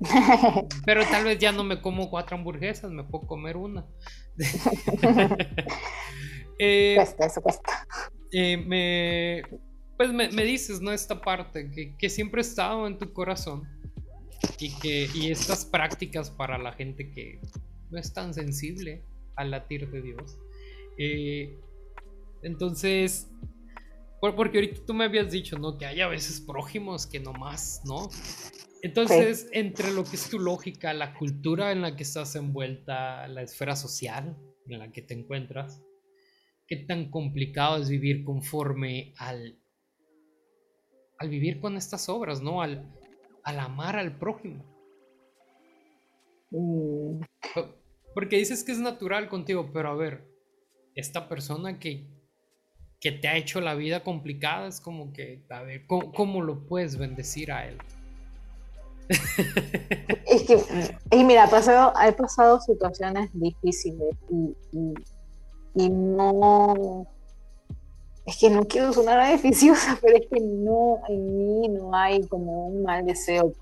[0.86, 3.84] pero tal vez ya no me como cuatro hamburguesas, me puedo comer una.
[6.58, 7.86] eh, cuesta, eso cuesta.
[8.32, 9.42] Eh, me,
[9.96, 10.92] pues me, dices, ¿no?
[10.92, 13.62] Esta parte que, que, siempre ha estado en tu corazón
[14.58, 17.40] y que y estas prácticas para la gente que
[17.90, 19.04] no es tan sensible
[19.36, 20.38] al latir de Dios.
[20.98, 21.58] Eh,
[22.42, 23.30] entonces,
[24.20, 25.76] porque ahorita tú me habías dicho, ¿no?
[25.78, 28.08] Que hay a veces prójimos que no más, ¿no?
[28.82, 33.42] Entonces, entre lo que es tu lógica, la cultura en la que estás envuelta, la
[33.42, 34.36] esfera social
[34.68, 35.82] en la que te encuentras,
[36.66, 39.58] ¿qué tan complicado es vivir conforme al,
[41.18, 42.62] al vivir con estas obras, ¿no?
[42.62, 42.92] Al,
[43.42, 44.64] al amar al prójimo.
[46.50, 47.20] Mm.
[48.14, 50.26] Porque dices que es natural contigo, pero a ver,
[50.94, 52.06] esta persona que
[53.00, 56.96] que te ha hecho la vida complicada, es como que, a ver, ¿cómo, lo puedes
[56.96, 57.78] bendecir a él?
[60.26, 60.58] es que,
[61.12, 64.94] y mira, he pasado, he pasado situaciones difíciles y, y,
[65.76, 67.06] no,
[68.24, 72.26] es que no quiero sonar a deficiosa, pero es que no, en mí no hay
[72.26, 73.52] como un mal deseo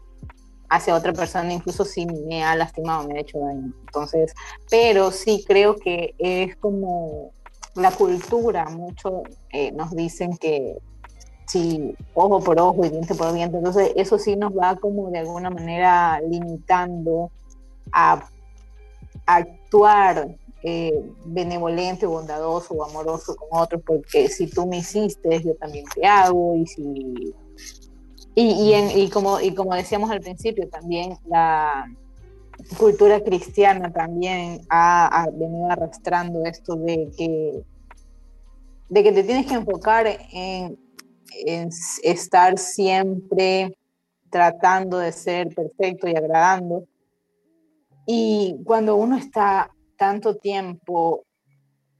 [0.68, 3.72] hacia otra persona, incluso si me ha lastimado, me ha hecho daño.
[3.86, 4.34] Entonces,
[4.70, 7.32] pero sí creo que es como
[7.74, 10.78] la cultura, mucho eh, nos dicen que
[11.46, 15.18] si ojo por ojo y diente por diente, entonces eso sí nos va como de
[15.18, 17.30] alguna manera limitando
[17.92, 18.24] a,
[19.26, 25.84] actuar eh, benevolente, bondadoso o amoroso con otros, porque si tú me hiciste, yo también
[25.94, 27.34] te hago, y si...
[28.36, 31.86] Y, y, como, y como decíamos al principio, también la,
[32.78, 37.62] cultura cristiana también ha, venido arrastrando esto de que,
[38.88, 40.78] de que te tienes que enfocar en,
[42.02, 43.76] estar siempre
[44.30, 46.84] tratando de ser perfecto y agradando.
[48.06, 51.24] Y cuando uno está tanto tiempo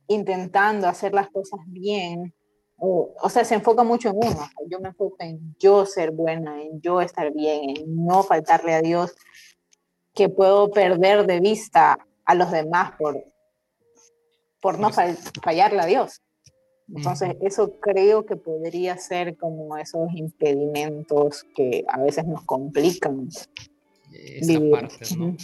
[0.07, 2.34] intentando hacer las cosas bien,
[2.76, 4.49] o, o, sea, se enfoca mucho en uno.
[4.68, 8.82] Yo me enfoco en yo ser buena, en yo estar bien, en no faltarle a
[8.82, 9.14] Dios
[10.14, 13.24] que puedo perder de vista a los demás por,
[14.61, 14.90] por no
[15.42, 16.22] fallarle a Dios.
[16.88, 23.28] Entonces, eso creo que podría ser como esos impedimentos que a veces nos complican.
[24.12, 25.36] Esta parte, ¿no?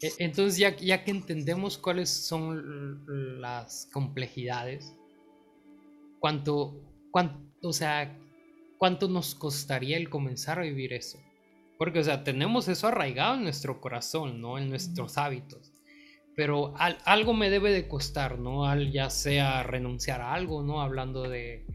[0.00, 4.94] E, entonces, ya, ya que entendemos cuáles son las complejidades,
[6.20, 8.18] ¿cuánto, cuánto, o sea,
[8.78, 11.18] cuánto nos costaría el comenzar a vivir eso?
[11.78, 14.58] Porque, o sea, tenemos eso arraigado en nuestro corazón, ¿no?
[14.58, 15.72] En nuestros hábitos.
[16.34, 18.66] Pero algo me debe de costar, ¿no?
[18.66, 20.80] Al, ya sea renunciar a algo, ¿no?
[20.80, 21.66] Hablando de,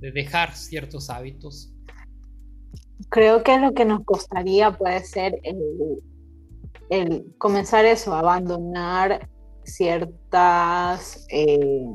[0.00, 1.72] dejar ciertos hábitos.
[3.08, 5.56] Creo que lo que nos costaría puede ser el,
[7.38, 9.28] comenzar eso, abandonar
[9.64, 11.26] ciertas...
[11.30, 11.86] Eh,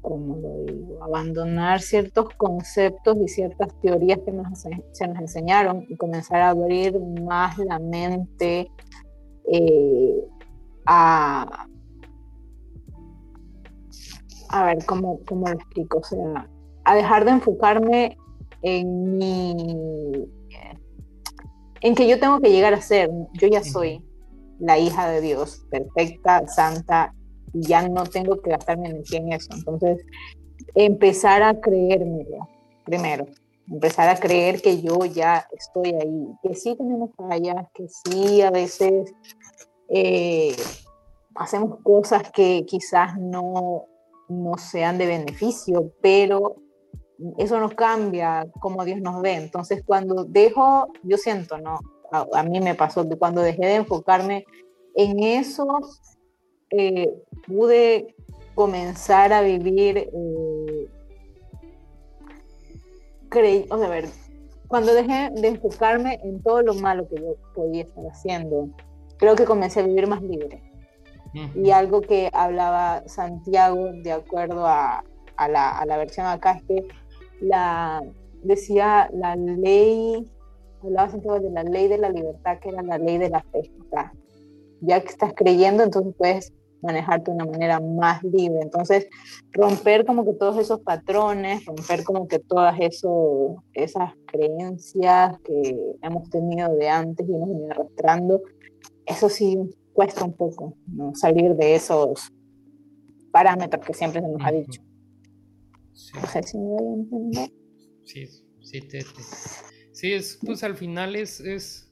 [0.00, 5.96] como lo digo, abandonar ciertos conceptos y ciertas teorías que nos, se nos enseñaron y
[5.96, 8.70] comenzar a abrir más la mente
[9.50, 10.24] eh,
[10.86, 11.66] a,
[14.48, 15.98] a ver, ¿cómo, ¿cómo, explico?
[15.98, 16.48] O sea,
[16.84, 18.16] a dejar de enfocarme
[18.62, 19.54] en mi,
[21.84, 24.02] en que yo tengo que llegar a ser, yo ya soy
[24.58, 27.14] la hija de Dios, perfecta, santa
[27.52, 29.50] y ya no tengo que gastarme energía en eso.
[29.54, 30.06] Entonces,
[30.74, 32.48] empezar a creérmelo
[32.86, 33.26] primero,
[33.70, 38.50] empezar a creer que yo ya estoy ahí, que sí tenemos fallas, que sí a
[38.50, 39.12] veces
[39.90, 40.56] eh,
[41.34, 43.84] hacemos cosas que quizás no,
[44.30, 46.56] no sean de beneficio, pero
[47.38, 49.34] eso no cambia como Dios nos ve.
[49.34, 51.80] Entonces, cuando dejo, yo siento, ¿no?
[52.12, 54.44] A, a mí me pasó que cuando dejé de enfocarme
[54.94, 55.66] en eso,
[56.70, 57.12] eh,
[57.46, 58.14] pude
[58.54, 60.88] comenzar a vivir, eh,
[63.68, 64.08] o sea, a ver,
[64.68, 68.68] cuando dejé de enfocarme en todo lo malo que yo podía estar haciendo,
[69.18, 70.62] creo que comencé a vivir más libre.
[71.56, 75.02] Y algo que hablaba Santiago, de acuerdo a,
[75.36, 76.88] a, la, a la versión acá, es que
[77.40, 78.02] la,
[78.42, 80.30] decía la ley,
[80.82, 83.70] hablaba Santiago de la ley de la libertad, que era la ley de la fe.
[84.80, 88.60] ya que estás creyendo, entonces puedes manejarte de una manera más libre.
[88.60, 89.08] Entonces,
[89.52, 96.28] romper como que todos esos patrones, romper como que todas eso, esas creencias que hemos
[96.28, 98.42] tenido de antes y hemos venido arrastrando,
[99.06, 99.58] eso sí
[99.94, 101.14] cuesta un poco, ¿no?
[101.14, 102.30] Salir de esos
[103.32, 104.82] parámetros que siempre se nos ha dicho.
[105.94, 106.10] Sí.
[106.14, 107.50] No sé si me voy a entender.
[108.04, 108.26] Sí,
[108.60, 109.04] sí, te, te-
[109.92, 111.90] sí, es, pues al final es, es,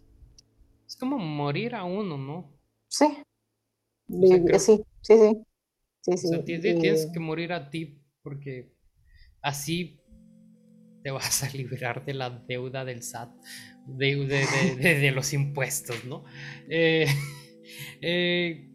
[0.86, 2.58] es como morir a uno, ¿no?
[2.88, 3.06] Sí.
[3.06, 3.24] sea,
[4.38, 5.42] Vi- creo- Sí, sí, sí.
[6.00, 6.28] Sí, O sí.
[6.28, 8.74] sea, ti- ti- tienes y- que morir a ti porque
[9.40, 10.00] así
[11.04, 13.30] te vas a liberar de la deuda del SAT,
[13.86, 16.24] de, de- de- de- de los impuestos, ¿no?
[16.68, 17.06] Eh,
[18.02, 18.68] eh,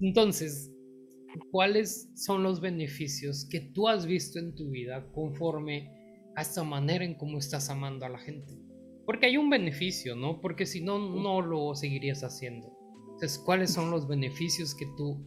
[0.00, 0.70] entonces,
[1.50, 5.90] ¿cuáles son los beneficios que tú has visto en tu vida conforme
[6.36, 8.58] a esta manera en cómo estás amando a la gente?
[9.06, 10.40] Porque hay un beneficio, ¿no?
[10.40, 12.72] Porque si no, no lo seguirías haciendo.
[13.12, 15.24] Entonces, ¿cuáles son los beneficios que tú,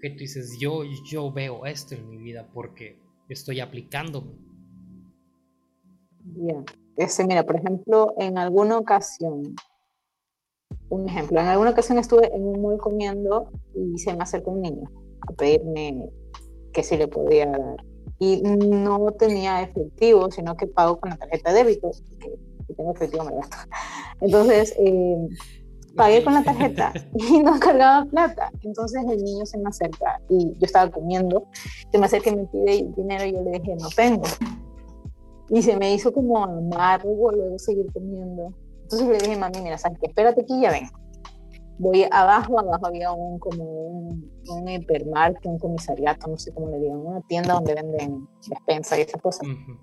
[0.00, 2.98] que tú dices, yo, yo veo esto en mi vida porque
[3.28, 4.32] estoy aplicándome?
[6.24, 6.64] Bien.
[6.96, 9.54] Ese, mira, por ejemplo, en alguna ocasión,
[10.90, 14.60] un ejemplo, en alguna ocasión estuve en un mall comiendo y se me acercó un
[14.60, 16.08] niño a pedirme
[16.72, 17.84] que si le podía dar.
[18.18, 22.92] Y no tenía efectivo, sino que pago con la tarjeta de débito, que si tengo
[22.92, 23.56] efectivo me gasto.
[24.20, 25.28] Entonces, eh,
[25.96, 28.50] pagué con la tarjeta y no cargaba plata.
[28.62, 31.46] Entonces el niño se me acerca y yo estaba comiendo,
[31.90, 34.24] se me acerca y me pide dinero y yo le dije, no tengo.
[35.50, 38.54] Y se me hizo como amargo luego seguir comiendo.
[38.82, 40.88] Entonces le dije, mami, mira, sabes que espérate aquí y ya ven.
[41.78, 46.78] Voy abajo, abajo había un como un, un hipermarket, un comisariato, no sé cómo le
[46.78, 49.48] digan, una tienda donde venden despensa y esas cosas.
[49.48, 49.78] Ujú.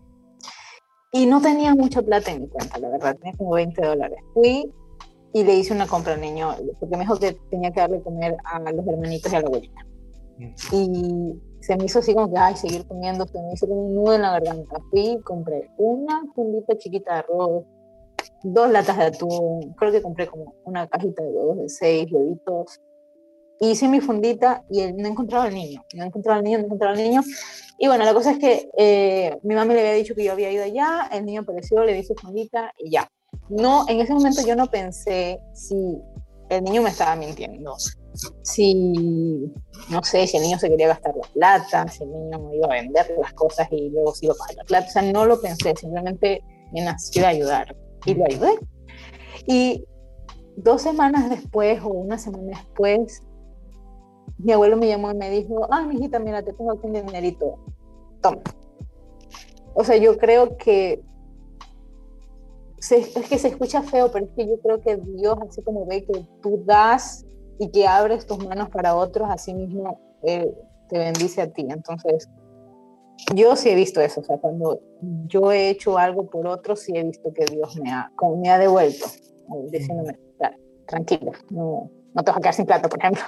[1.11, 4.19] Y no tenía mucha plata en mi cuenta, la verdad, tenía como 20 dólares.
[4.33, 4.71] Fui
[5.33, 8.37] y le hice una compra al niño, porque me dijo que tenía que darle comer
[8.43, 9.85] a los hermanitos y a la abuelita.
[10.37, 10.75] Ujú.
[10.75, 13.95] Y se me hizo así como que, ay, seguir comiendo, se me hizo como un
[13.95, 14.77] nudo en la garganta.
[14.89, 17.65] Fui y compré una fundita chiquita de arroz,
[18.43, 22.79] dos latas de atún, creo que compré como una cajita de huevos de seis huevitos.
[23.61, 26.93] Hice mi fundita y él- no encontraba al niño, no encontraba al niño, no encontraba
[26.93, 27.21] al niño.
[27.77, 30.51] Y bueno, la cosa es que eh, mi mamá le había dicho que yo había
[30.51, 33.09] ido allá, el niño apareció, le di su fundita y ya.
[33.49, 35.75] No, en ese momento yo no pensé si
[36.49, 37.75] el niño me estaba mintiendo,
[38.43, 38.73] si,
[39.89, 42.81] no sé, si el niño se quería gastar la plata, si el niño iba a
[42.81, 44.87] vender las cosas y luego se iba a coger la plata.
[44.87, 47.75] O sea, no lo pensé, simplemente me nació ayudar
[48.05, 48.59] y lo ayudé.
[49.45, 49.85] Y
[50.55, 53.21] dos semanas después o una semana después,
[54.37, 57.57] mi abuelo me llamó y me dijo, ah, mijita, mira, te tengo aquí un dinerito,
[58.21, 58.41] toma.
[59.73, 61.01] O sea, yo creo que
[62.79, 65.85] se- es que se escucha feo, pero es que yo creo que Dios, así como
[65.85, 67.25] ve que tú das
[67.59, 70.53] y que abres tus manos para otros, así mismo Él
[70.87, 71.65] te bendice a ti.
[71.69, 72.29] Entonces,
[73.35, 74.81] yo sí he visto eso, o sea, cuando
[75.27, 78.57] yo he hecho algo por otros, sí he visto que Dios me ha, me ha
[78.57, 80.57] devuelto, eh, diciéndome, "Tra-
[80.87, 83.23] tranquilo, no, no te vas a quedar sin plata, por ejemplo.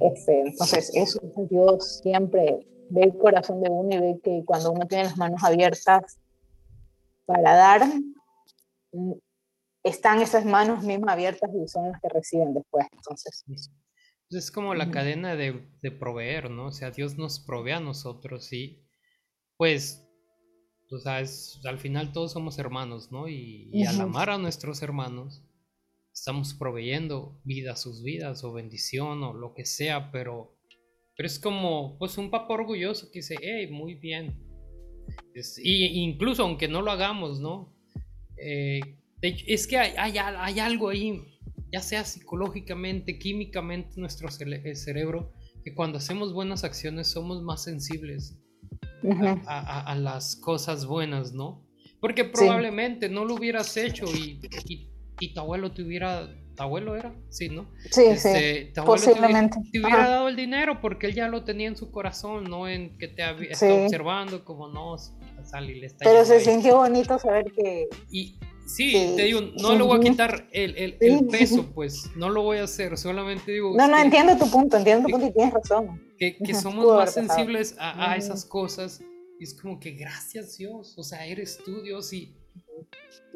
[0.00, 1.20] Este, entonces, eso,
[1.50, 5.42] Dios siempre ve el corazón de uno y ve que cuando uno tiene las manos
[5.44, 6.18] abiertas
[7.26, 7.82] para dar,
[8.92, 9.12] mm,
[9.82, 12.86] están esas manos mismas abiertas y son las que reciben después.
[12.92, 13.44] Entonces,
[14.30, 16.68] Es como la cadena de, de proveer, ¿no?
[16.68, 18.85] O sea, Dios nos provee a nosotros y
[19.56, 20.02] pues,
[20.88, 23.28] tú sabes, al final todos somos hermanos, ¿no?
[23.28, 25.42] Y, y al amar a nuestros hermanos,
[26.12, 30.56] estamos proveyendo vida a sus vidas o bendición o lo que sea, pero,
[31.16, 34.42] pero es como, pues un papá orgulloso que dice, hey, muy bien.
[35.34, 37.74] Es- y incluso aunque no lo hagamos, ¿no?
[38.38, 38.80] Eh,
[39.22, 41.22] es que hay, hay, al- hay algo ahí,
[41.72, 45.32] ya sea psicológicamente, químicamente, en nuestro eh, cerebro,
[45.64, 48.38] que cuando hacemos buenas acciones somos más sensibles
[49.02, 51.62] ujú, a, a- a las cosas buenas, ¿no?
[52.00, 56.28] Porque probablemente no lo hubieras hecho y, y- y tu abuelo te hubiera...
[56.56, 57.14] ¿Tu abuelo era?
[57.28, 57.66] Sí, ¿no?
[57.90, 59.58] sí, sí, Este, tu abuelo te hubiera- posiblemente.
[59.72, 60.08] te hubiera Ajá.
[60.08, 63.22] dado el dinero porque él ya lo tenía en su corazón, no en que te
[63.38, 63.46] Sí.
[63.50, 64.96] está observando como no,
[65.44, 66.40] Sally le está Pero se ahí".
[66.44, 69.12] sintió bonito saber que Y sí, Sí.
[69.16, 72.58] te digo, no le voy a quitar el, el- el peso, pues no lo voy
[72.58, 75.54] a hacer, solamente digo No, no, que, entiendo tu punto, entiendo tu punto y tienes
[75.54, 76.02] razón.
[76.18, 79.00] que- que somos pudo más sensibles a, a esas cosas.
[79.38, 82.34] Y es como que gracias Dios, o sea, eres tú Dios y,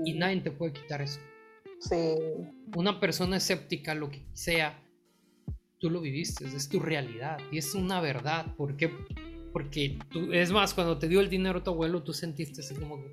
[0.04, 1.20] y nadie te puede quitar eso.
[1.80, 1.96] Sí,
[2.76, 4.82] Una persona escéptica, lo que sea,
[5.78, 8.54] tú lo viviste, es tu realidad y es una verdad.
[8.56, 8.90] ¿Por qué?
[9.52, 12.96] Porque tú, es más, cuando te dio el dinero tu abuelo, tú sentiste así como
[12.96, 13.08] que,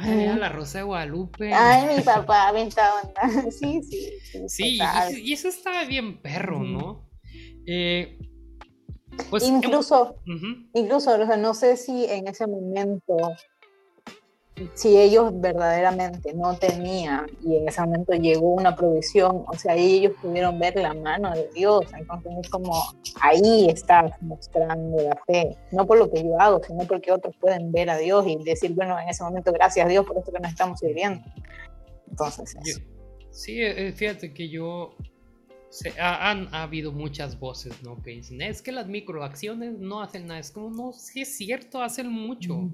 [0.00, 0.40] ay, mira Ujú.
[0.40, 1.52] la Rosa de Guadalupe.
[1.52, 3.20] Ay, mi papá, venta onda.
[3.52, 4.48] Sí, sí, sí.
[4.48, 4.78] Sí,
[5.24, 6.62] y, eso estaba bien perro.
[6.62, 7.08] ¿no?
[7.66, 8.18] Eh,
[9.30, 10.16] pues, incluso,
[10.74, 13.16] incluso, o sea, no sé si en ese momento
[14.74, 20.12] si ellos verdaderamente no tenían y en ese momento llegó una provisión, o sea, ellos
[20.20, 22.72] pudieron ver la mano de Dios, entonces es como
[23.20, 27.72] ahí está mostrando la fe, no por lo que yo hago, sino porque otros pueden
[27.72, 30.40] ver a Dios y decir, bueno, en ese momento gracias a Dios por esto que
[30.40, 31.20] nos estamos viviendo.
[32.10, 32.56] Entonces,
[33.30, 34.96] sí, eh, fíjate que yo
[35.70, 38.02] se, han ha habido muchas voces, ¿no?
[38.02, 40.40] Que dicen, es que las microacciones no hacen nada.
[40.40, 42.70] Es como, no, sí es cierto, hacen mucho.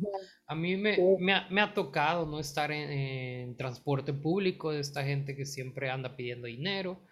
[0.47, 5.05] A mí me, me, ha, me ha, tocado no estar en, transporte público de esta
[5.05, 7.05] gente que siempre anda pidiendo dinero.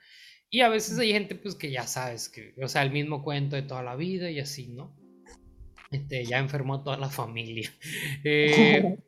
[0.50, 3.56] Y a veces hay gente, pues, que ya sabes, que, o sea, el mismo cuento
[3.56, 4.96] de toda la vida y así, ¿no?
[5.90, 7.70] Este, ya enfermó toda la familia.
[8.24, 8.98] Eh,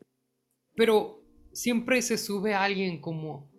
[0.75, 1.23] pero
[1.53, 3.54] siempre se sube alguien como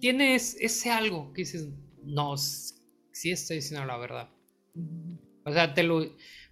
[0.00, 1.68] tienes ese algo que dices,
[2.04, 4.30] no, sí estoy diciendo la verdad.
[5.44, 6.04] O sea, te lo...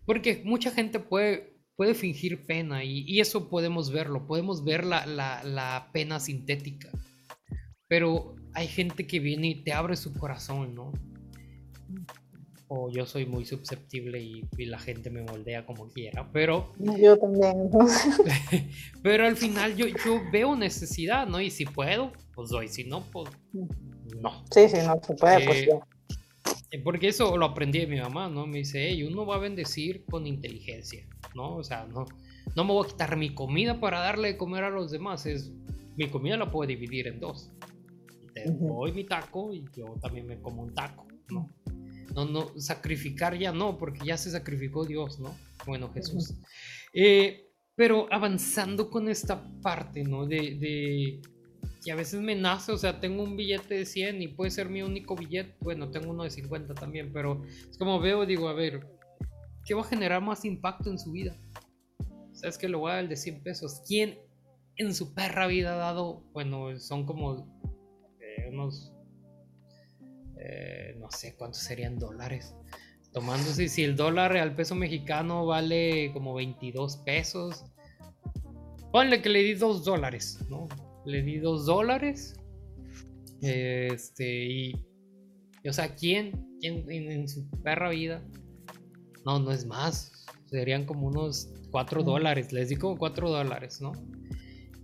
[0.04, 5.90] Porque mucha gente puede, puede fingir pena y, eso podemos verlo, podemos ver la, la,
[5.92, 6.90] pena sintética.
[7.88, 10.92] Pero hay gente que viene y te abre su corazón, ¿no?
[12.68, 16.72] o yo soy muy susceptible y, la gente me moldea como quiera, pero...
[16.78, 17.70] Yo también.
[19.02, 21.40] pero al final yo, yo veo necesidad, ¿no?
[21.40, 23.30] Y si puedo, pues doy, si no, pues
[24.20, 24.44] no.
[24.52, 26.82] Sí, sí, no se puede, pues eh, ya.
[26.84, 28.46] Porque eso lo aprendí de mi mamá, ¿no?
[28.46, 31.56] Me dice, hey, uno va a bendecir con inteligencia, ¿no?
[31.56, 32.04] O sea, no,
[32.54, 35.50] no me voy a quitar mi comida para darle de comer a los demás, es,
[35.96, 37.50] mi comida la puedo dividir en dos.
[38.34, 41.50] Te doy mi taco y yo también me como un taco, ¿no?
[42.14, 45.34] No, no, sacrificar ya no, porque ya se sacrificó Dios, ¿no?
[45.66, 46.34] Bueno, Jesús.
[46.92, 50.26] Eh, pero avanzando con esta parte, ¿no?
[50.26, 51.20] De, de,
[51.86, 54.68] que a veces me nace, o sea, tengo un billete de 100 y puede ser
[54.68, 58.54] mi único billete, bueno, tengo uno de 50 también, pero es como veo, digo, a
[58.54, 58.84] ver,
[59.64, 61.38] ¿qué va a generar más impacto en su vida?
[62.32, 63.82] ¿Sabes que lo voy a dar el de 100 pesos?
[63.86, 64.18] ¿Quién
[64.78, 67.56] en su perra vida ha dado, bueno, son como
[68.20, 68.92] eh, unos
[70.38, 72.52] eh, no sé cuántos serían dólares.
[73.12, 77.64] Tomándose, si el dólar al peso mexicano vale como 22 pesos,
[78.90, 80.66] ponle que le di 2 dólares, ¿no?
[81.06, 82.34] Le di 2 dólares.
[83.40, 84.86] Este, y,
[85.68, 88.22] o sea, ¿quién, quién en, su perra vida?
[89.24, 90.26] No, no es más.
[90.46, 92.52] Serían como unos 4 dólares.
[92.52, 93.92] Les di como 4 dólares, ¿no?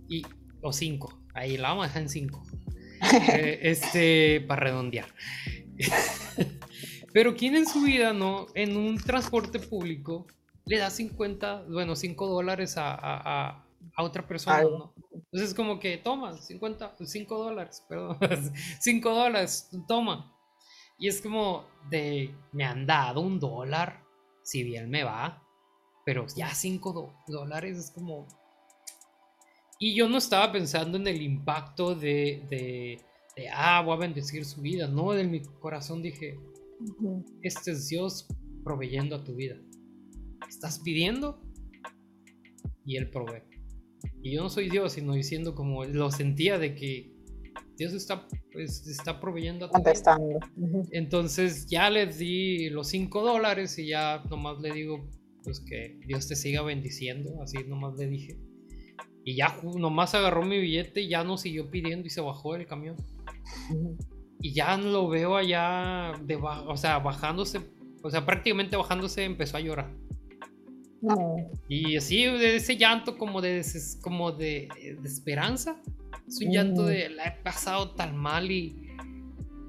[0.09, 0.23] Y,
[0.61, 1.21] o 5.
[1.33, 2.43] Ahí la vamos a dejar en 5.
[3.33, 5.05] Eh, este, para redondear.
[7.13, 8.47] Pero ¿quién en su vida, no?
[8.55, 10.25] En un transporte público
[10.65, 13.65] le da 50, bueno, 5 dólares a,
[14.01, 14.93] otra persona, ¿no?
[15.11, 18.17] Entonces es como que, toma, 50, 5 dólares, perdón,
[18.79, 20.35] 5 dólares, toma.
[20.97, 24.03] Y es como de, me han dado un dólar,
[24.41, 25.43] si bien me va,
[26.05, 28.27] pero ya 5 dólares es como,
[29.79, 32.45] y yo no estaba pensando en el impacto de,
[33.35, 34.87] de, ah, voy a bendecir su vida.
[34.87, 36.39] No, en mi corazón dije,
[37.41, 38.27] este es Dios
[38.63, 39.57] proveyendo a tu vida.
[40.47, 41.41] Estás pidiendo
[42.85, 43.52] y Él provee.
[44.21, 47.11] Y yo no soy Dios, sino diciendo como lo sentía de que
[47.77, 50.39] Dios está, pues, está proveyendo a Contestando.
[50.91, 55.09] Entonces ya le di los 5 dólares y ya nomás le digo,
[55.43, 57.41] pues que Dios te siga bendiciendo.
[57.41, 58.37] Así nomás le dije.
[59.25, 62.67] Y ya nomás agarró mi billete y ya no siguió pidiendo y se bajó del
[62.67, 62.97] camión.
[64.39, 66.11] Y ya lo veo allá,
[66.67, 67.61] o sea, bajándose,
[68.03, 69.95] o sea, prácticamente bajándose empezó a llorar.
[71.67, 73.65] Y así, de ese llanto como de,
[74.01, 74.69] como de,
[75.03, 75.81] esperanza.
[76.27, 78.95] Es un llanto de, la he pasado tan mal y,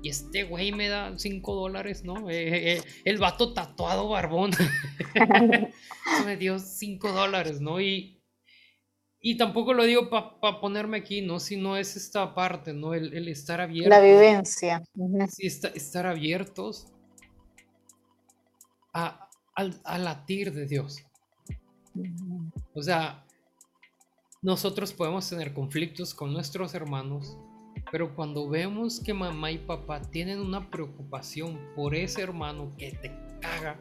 [0.03, 2.31] y este güey me da 5 dólares, ¿no?
[2.31, 4.53] Eh, eh, eh, el vato tatuado barbón
[6.27, 7.81] me dio 5 dólares, ¿no?
[7.81, 8.23] Y,
[9.21, 11.41] y tampoco lo digo para ponerme aquí, ¿no?
[11.41, 12.93] Sino es esta parte, ¿no?
[12.93, 13.89] El, estar abierto.
[13.89, 14.83] La vivencia.
[15.31, 16.89] Sí, estar abiertos
[18.93, 21.03] a, al, latir de Dios.
[22.75, 23.25] O sea,
[24.43, 27.37] nosotros podemos tener conflictos con nuestros hermanos,
[27.91, 33.11] pero cuando vemos que mamá y papá tienen una preocupación por ese hermano que te
[33.41, 33.79] caga,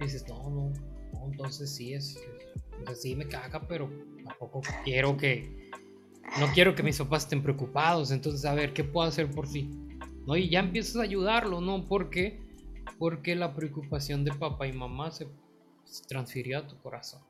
[0.00, 0.72] dices, no, no,
[1.12, 2.18] no entonces sí es,
[2.84, 3.90] pues sí me caga, pero
[4.24, 5.70] tampoco quiero que,
[6.38, 9.70] no quiero que mis papás estén preocupados, entonces a ver, ¿qué puedo hacer por ti?
[10.26, 10.36] ¿No?
[10.36, 11.86] Y ya empiezas a ayudarlo, ¿no?
[11.86, 12.44] Porque
[12.98, 15.26] porque la preocupación de papá y mamá se,
[16.02, 17.22] transfirió a tu corazón.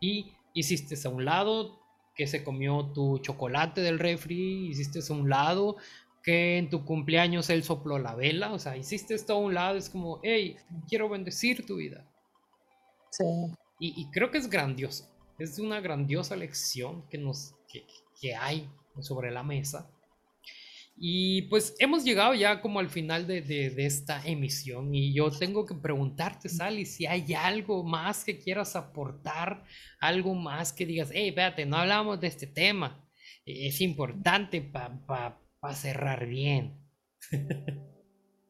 [0.00, 1.80] Y hiciste a un lado
[2.14, 5.76] que se comió tu chocolate del refri, hiciste a un lado
[6.22, 9.76] que en tu cumpleaños él sopló la vela, o sea, hiciste esto a un lado,
[9.76, 10.56] es como, hey,
[10.88, 12.06] quiero bendecir tu vida.
[13.10, 13.24] Sí.
[13.84, 15.08] Y, creo que es grandioso,
[15.38, 18.70] es una grandiosa lección que, nos, que, hay
[19.00, 19.90] sobre la mesa.
[21.04, 25.66] Y pues hemos llegado ya como al final de, de, esta emisión y yo tengo
[25.66, 29.64] que preguntarte, Sally, si hay algo más que quieras aportar,
[29.98, 33.04] algo más que digas, hey, espérate, no hablamos de este tema,
[33.44, 36.78] es importante para a cerrar bien.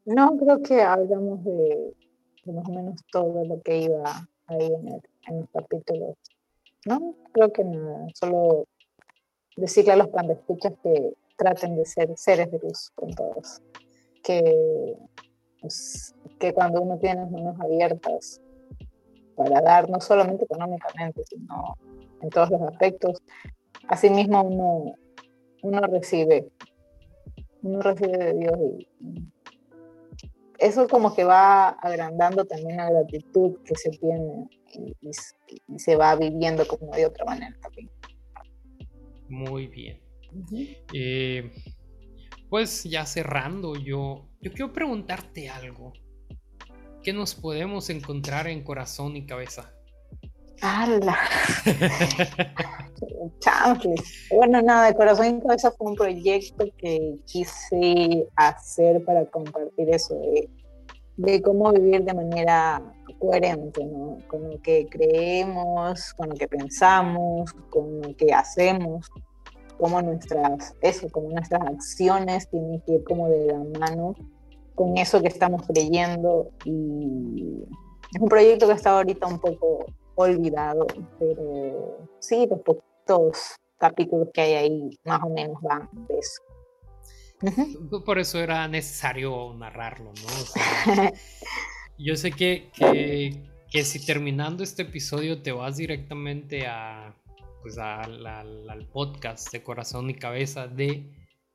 [0.04, 1.94] no, creo que hablamos de,
[2.52, 6.18] más o menos todo lo que iba ahí en, los capítulos.
[6.84, 8.66] No, creo que nada, solo
[9.56, 13.62] decirle a los escuchas que traten de ser seres de luz con todos.
[14.23, 14.97] Que,
[15.60, 18.40] pues, que cuando uno tiene las manos abiertas
[19.36, 21.77] para dar, no solamente económicamente, sino
[22.20, 23.23] en todos los aspectos,
[23.89, 24.94] asimismo uno,
[25.62, 26.48] uno recibe
[27.62, 28.89] uno recibe de Dios y
[30.59, 35.12] eso como que va agrandando también la gratitud que se tiene y,
[35.78, 37.90] se va viviendo como de otra manera también.
[39.28, 40.01] Muy bien.
[40.92, 41.52] Eh,
[42.48, 45.92] pues ya cerrando, yo, yo quiero preguntarte algo.
[47.02, 49.72] ¿Qué nos podemos encontrar en corazón y cabeza?
[50.60, 51.18] ¡Hala!
[54.30, 60.14] Bueno, nada, de corazón y cabeza fue un proyecto que quise hacer para compartir eso
[61.16, 62.82] de, cómo vivir de manera
[63.18, 64.18] coherente, ¿no?
[64.28, 69.10] Con lo que creemos, con lo que pensamos, con lo que hacemos,
[69.82, 74.14] como nuestras, eso, como nuestras acciones tienen que ir como de la mano
[74.76, 77.64] con eso que estamos creyendo y
[78.14, 80.86] es un proyecto que está ahorita un poco olvidado,
[81.18, 88.04] pero sí, los poquitos capítulos que hay ahí más o menos van de eso.
[88.06, 91.02] Por eso era necesario narrarlo, ¿no?
[91.98, 92.70] yo sé que,
[93.68, 97.16] que, si terminando este episodio te vas directamente a,
[97.62, 101.10] pues al podcast de Corazón y Cabeza de,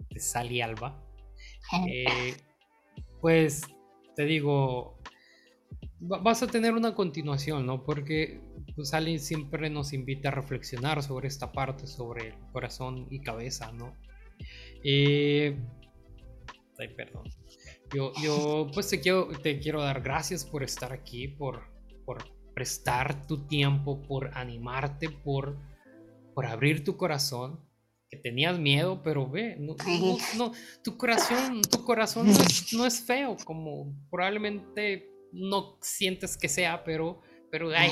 [0.09, 1.03] de Sally Alba,
[1.87, 2.33] eh,
[3.21, 3.63] pues
[4.15, 4.97] te digo,
[5.99, 7.83] vas a tener una continuación, ¿no?
[7.83, 8.41] Porque
[8.75, 13.71] pues alguien siempre nos invita a reflexionar sobre esta parte, sobre el corazón y cabeza,
[13.71, 13.93] ¿no?
[14.83, 15.57] Eh,
[16.79, 17.29] ay, perdón.
[17.93, 21.63] Yo, yo pues te quiero, te quiero dar gracias por estar aquí, por,
[22.05, 22.17] por
[22.53, 25.57] prestar tu tiempo, por animarte, por,
[26.37, 27.59] por abrir tu corazón.
[28.09, 29.75] Que tenías miedo, pero ve, no,
[30.37, 30.51] no,
[30.83, 36.83] tu corazón, tu corazón no es, no es feo, como probablemente no sientes que sea,
[36.85, 37.19] pero,
[37.51, 37.89] pero ay,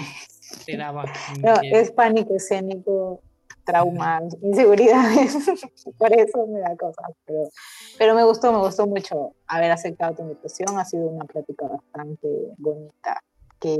[0.66, 1.06] te daba.
[1.42, 3.22] No, es pánico escénico,
[3.66, 5.36] trauma, inseguridades,
[5.98, 7.12] por eso me da cosas.
[7.26, 7.50] Pero,
[7.98, 10.78] pero me gustó, me gustó mucho haber aceptado tu invitación.
[10.78, 12.28] Ha sido una plática bastante
[12.60, 13.22] bonita
[13.60, 13.76] que,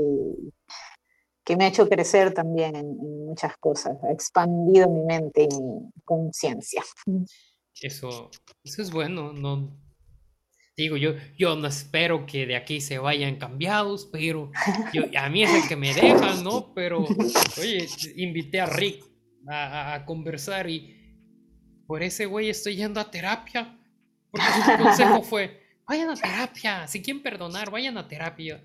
[1.46, 5.62] que me ha hecho crecer también en, en muchas cosas, ha expandido mi mente y
[5.62, 6.82] mi conciencia.
[7.80, 8.30] Eso,
[8.64, 9.78] eso es bueno, no,
[10.76, 14.52] Digo, yo, yo no espero que de aquí se vayan cambiados, pero
[14.92, 16.74] yo, a mí es el que me dejan, ¿no?
[16.74, 17.06] Pero,
[17.58, 19.02] oye, invité a Rick
[19.48, 20.94] a, conversar y
[21.86, 23.78] por ese güey estoy yendo a terapia.
[24.30, 28.62] Porque su consejo fue, vayan a terapia, si quieren perdonar, vayan a terapia.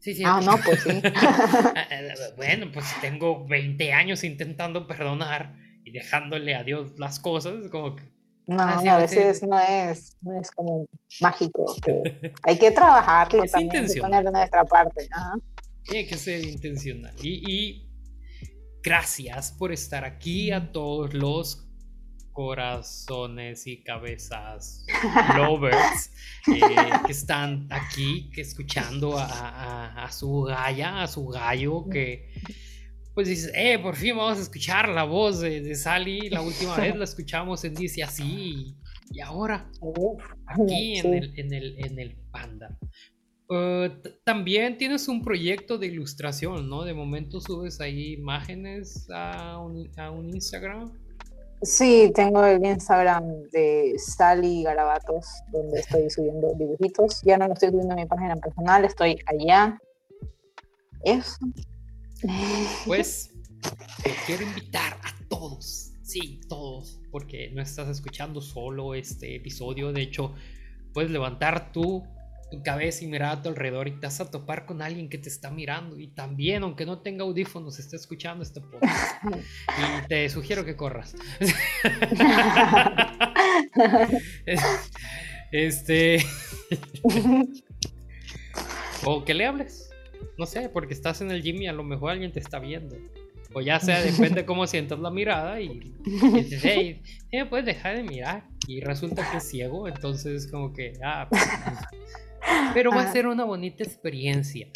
[0.00, 0.22] Sí, sí.
[0.24, 1.00] Ah, no, pues sí.
[1.14, 5.54] Ah, ah, bueno, pues tengo 20 años intentando perdonar
[5.84, 8.04] y dejándole a Dios las cosas, como que
[8.50, 10.88] no, a veces no es, no es como
[11.20, 11.76] mágico.
[12.42, 15.08] hay que trabajarlo es también, poner de nuestra parte.
[15.84, 17.14] Tiene que ser intencional.
[17.22, 17.88] Y,
[18.82, 21.69] gracias por estar aquí a todos los
[22.32, 24.84] corazones y cabezas
[25.36, 26.10] lovers
[26.54, 26.60] eh,
[27.06, 32.30] que están aquí, que escuchando a, a, su galla, a su gallo, que
[33.14, 36.30] pues dices, eh, por fin vamos a escuchar la voz de, Sally.
[36.30, 38.76] La última vez la escuchamos en Dice Así.
[39.10, 39.70] Y ahora,
[40.46, 42.78] aquí en, el, en, el, en el Panda.
[43.48, 43.88] Uh,
[44.22, 46.84] también tienes un proyecto de ilustración, ¿no?
[46.84, 50.92] De momento subes ahí imágenes a un, a un Instagram.
[51.62, 57.20] Sí, tengo el Instagram de Sally Garabatos, donde estoy subiendo dibujitos.
[57.22, 59.78] Ya no lo estoy subiendo a mi página personal, estoy allá.
[61.04, 61.36] Eso.
[62.86, 63.30] Pues
[64.02, 69.92] te quiero invitar a todos, sí, todos, porque no estás escuchando solo este episodio.
[69.92, 70.34] De hecho,
[70.92, 72.02] puedes levantar tu
[72.50, 75.18] tu cabeza y mirar a tu alrededor y te vas a topar con alguien que
[75.18, 79.22] te está mirando y también, aunque no tenga audífonos, está escuchando este podcast.
[80.02, 81.14] Y te sugiero que corras.
[85.52, 86.24] este.
[89.04, 89.90] o que le hables.
[90.36, 92.96] No sé, porque estás en el gym y a lo mejor alguien te está viendo.
[93.52, 97.02] O ya sea, depende cómo sientas la mirada y, dices, hey,
[97.32, 98.44] ¿me puedes dejar de mirar?
[98.68, 101.42] Y resulta que es ciego, entonces como que, ah, pues,
[102.74, 104.68] pero va a ser una bonita experiencia.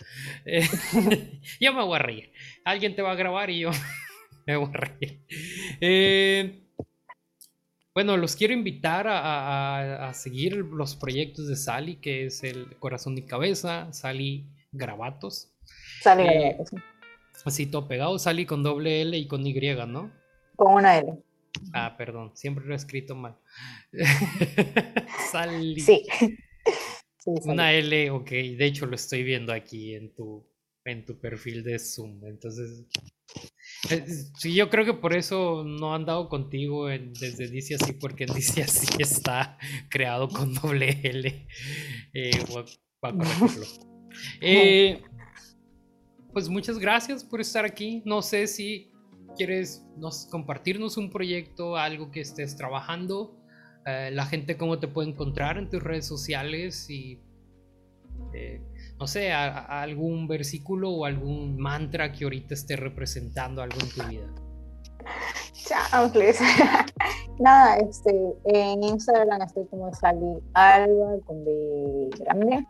[1.61, 2.33] yo me voy a reír.
[2.65, 3.71] Alguien te va a grabar y yo
[4.47, 5.25] me voy a reír.
[5.81, 6.65] Eh,
[7.95, 13.23] bueno, los quiero invitar a, seguir los proyectos de Sally, que es el Corazón y
[13.23, 15.53] Cabeza, Sally Grabatos.
[16.01, 16.81] Sally eh, Grabatos.
[17.45, 19.55] Así todo pegado, Sally con doble L y con Y,
[19.87, 20.11] ¿no?
[20.57, 21.13] Con una L.
[21.73, 23.37] Ah, perdón, siempre lo he escrito mal.
[25.31, 25.79] Sally.
[25.79, 26.07] Sí.
[27.27, 30.47] Una L, ok, de hecho lo estoy viendo aquí en tu,
[30.85, 32.25] en tu perfil de Zoom.
[32.27, 32.87] Entonces,
[33.91, 34.05] eh,
[34.39, 38.27] sí, yo creo que por eso no han dado contigo en, desde Dice Así, porque
[38.27, 39.59] Dice Así está
[39.91, 41.49] creado con doble L.
[42.13, 42.31] Eh,
[44.41, 45.03] eh,
[46.33, 48.03] pues muchas gracias por estar aquí.
[48.05, 48.91] No sé si
[49.37, 53.44] quieres nos, compartirnos un proyecto, algo que estés trabajando.
[53.87, 57.21] Eh, la gente cómo te puede encontrar en tus redes sociales y
[58.33, 58.61] eh,
[58.99, 64.27] no sé, algún versículo o algún mantra que ahorita esté representando algo en tu vida.
[65.53, 66.43] Chao, please.
[67.39, 72.67] Nada, este, en Instagram estoy como Sally Alba con B grande.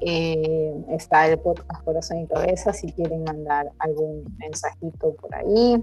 [0.00, 5.82] Eh, está el podcast Corazón y Cabeza si quieren mandar algún mensajito por ahí.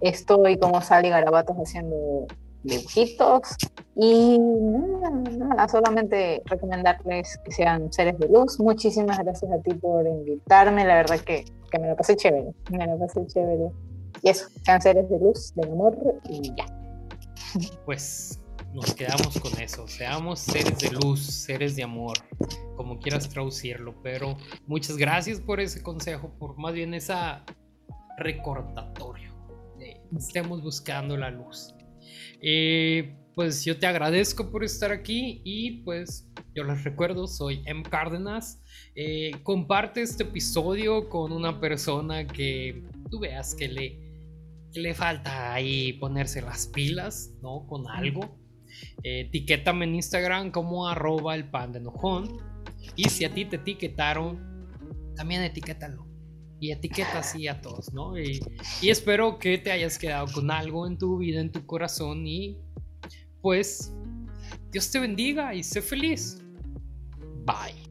[0.00, 2.26] Estoy como Sally Garabatos haciendo
[2.64, 3.56] dibujitos
[3.94, 8.58] y nada, solamente recomendarles que sean seres de luz.
[8.58, 12.86] Muchísimas gracias a ti por invitarme, la verdad que, que me lo pasé chévere, me
[12.86, 13.70] lo pasé chévere.
[14.22, 15.96] Y eso, sean seres de luz, de amor
[16.28, 16.66] y ya.
[17.84, 18.40] Pues
[18.72, 22.16] nos quedamos con eso, seamos seres de luz, seres de amor,
[22.76, 24.36] como quieras traducirlo, pero
[24.66, 27.44] muchas gracias por ese consejo, por más bien esa
[28.18, 29.34] recordatorio
[30.16, 31.74] estemos buscando la luz.
[32.46, 37.82] Eh, pues yo te agradezco por estar aquí y pues yo les recuerdo, soy M.
[37.82, 38.62] Cárdenas.
[38.94, 43.98] Eh, comparte este episodio con una persona que tú veas que le,
[44.74, 47.66] le falta ahí ponerse las pilas, ¿no?
[47.66, 48.38] Con algo.
[49.02, 52.36] Eh, etiquétame en Instagram como arroba el pan de enojón.
[52.94, 54.68] Y si a ti te etiquetaron,
[55.16, 56.13] también etiquétalo
[56.64, 58.18] y etiqueta así a todos, ¿no?
[58.18, 58.40] Y,
[58.82, 62.56] espero que te hayas quedado con algo en tu vida, en tu corazón y
[63.42, 63.92] pues
[64.70, 66.38] Dios te bendiga y sé feliz.
[67.44, 67.84] Bye.